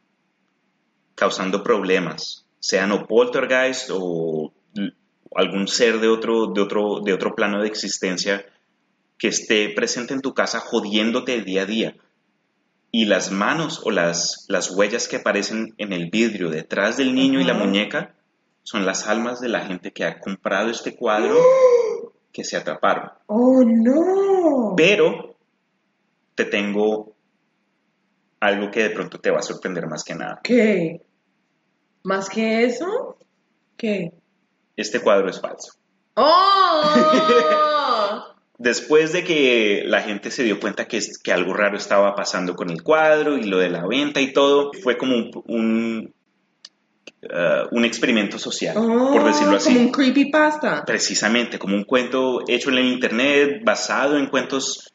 [1.16, 4.52] causando problemas, sean o poltergeist o
[5.36, 8.46] algún ser de otro, de otro, de otro plano de existencia
[9.18, 11.96] que esté presente en tu casa jodiéndote día a día.
[12.92, 17.42] Y las manos o las, las huellas que aparecen en el vidrio detrás del niño
[17.42, 18.14] y la muñeca
[18.62, 21.36] son las almas de la gente que ha comprado este cuadro
[22.32, 23.12] que se atraparon.
[23.28, 24.74] Oh no.
[24.76, 25.36] Pero
[26.36, 27.13] te tengo
[28.46, 30.40] algo que de pronto te va a sorprender más que nada.
[30.44, 31.02] ¿Qué?
[32.04, 33.18] ¿Más que eso?
[33.78, 34.12] ¿Qué?
[34.76, 35.74] Este cuadro es falso.
[36.16, 36.84] ¡Oh!
[38.58, 42.56] Después de que la gente se dio cuenta que, es- que algo raro estaba pasando
[42.56, 46.14] con el cuadro y lo de la venta y todo, fue como un, un,
[47.24, 49.72] uh, un experimento social, por decirlo así.
[49.72, 50.84] Oh, Como un creepypasta.
[50.86, 54.94] Precisamente, como un cuento hecho en el internet, basado en cuentos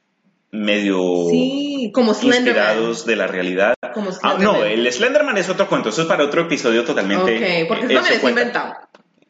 [0.51, 0.99] medio
[1.31, 3.75] Sí, como inspirados de la realidad.
[3.95, 7.35] Como Ah, no, el Slenderman es otro cuento, eso es para otro episodio totalmente.
[7.63, 8.75] Ok, porque eso también es inventado.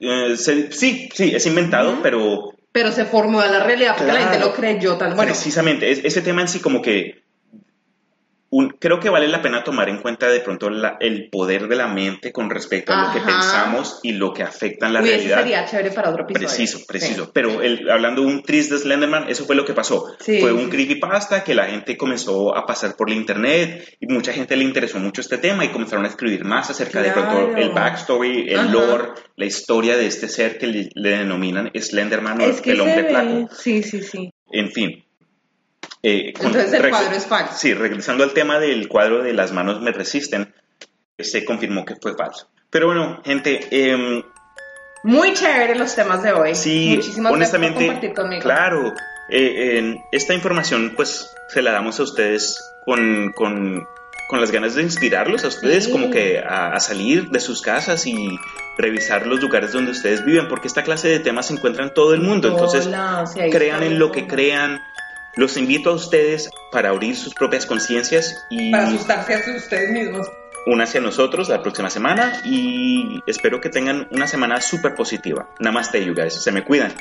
[0.00, 4.20] Eh, se- sí, sí, es inventado, pero Pero se formó a la realidad porque la
[4.20, 5.14] gente lo creyó tal.
[5.14, 7.22] Bueno, precisamente, es- ese tema en sí como que
[8.50, 11.76] un- creo que vale la pena tomar en cuenta de pronto la- el poder de
[11.76, 15.08] la mente con respecto a lo que pensamos y lo que afecta en la uy,
[15.10, 15.38] eso realidad.
[15.42, 16.48] sería chévere para otro episodio.
[16.48, 17.24] Preciso, preciso.
[17.26, 17.30] Sí.
[17.34, 20.06] Pero el- hablando de un tris de Slenderman, eso fue lo que pasó.
[20.20, 24.32] Sí, fue un creepypasta que la gente comenzó a pasar por la internet y mucha
[24.32, 27.70] gente le interesó mucho este tema y comenzaron a escribir más acerca de pronto el
[27.70, 28.70] backstory, el Ajá.
[28.72, 29.04] lore,
[29.36, 33.46] la historia de este ser que le, le denominan Slenderman o Es el hombre ve.
[33.56, 34.30] Sí, sí, sí.
[34.50, 35.04] En fin.
[36.02, 37.54] Eh, Entonces el cuadro es falso.
[37.56, 40.54] Sí, regresando al tema del cuadro de las manos me resisten,
[41.18, 42.48] se confirmó que fue falso.
[42.70, 44.22] Pero bueno, gente, em,
[45.04, 46.54] Muy chévere los temas de hoy.
[46.54, 48.42] Sí, Muchísimas honestamente, gracias por compartir conmigo.
[48.42, 48.94] claro.
[49.30, 53.86] eh, esta información, pues, se la damos a ustedes con, con,
[54.28, 55.90] con las ganas de inspirarlos a ustedes, Sí.
[55.92, 58.38] como que a, a salir de sus casas y
[58.76, 62.14] revisar los lugares donde ustedes viven, porque esta clase de temas se encuentra en todo
[62.14, 62.48] el mundo.
[62.48, 64.80] Entonces, Hola, sí, ahí crean en lo que crean.
[65.38, 70.26] Los invito a ustedes para abrir sus propias conciencias y Para asustarse a ustedes mismos.
[70.66, 75.48] únanse a nosotros la próxima semana y espero que tengan una semana súper positiva.
[75.60, 76.34] Namaste, you guys.
[76.34, 76.92] Se me cuidan.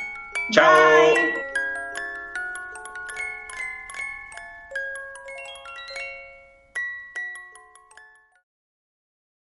[0.51, 0.63] Chao.
[0.71, 1.56] Bye.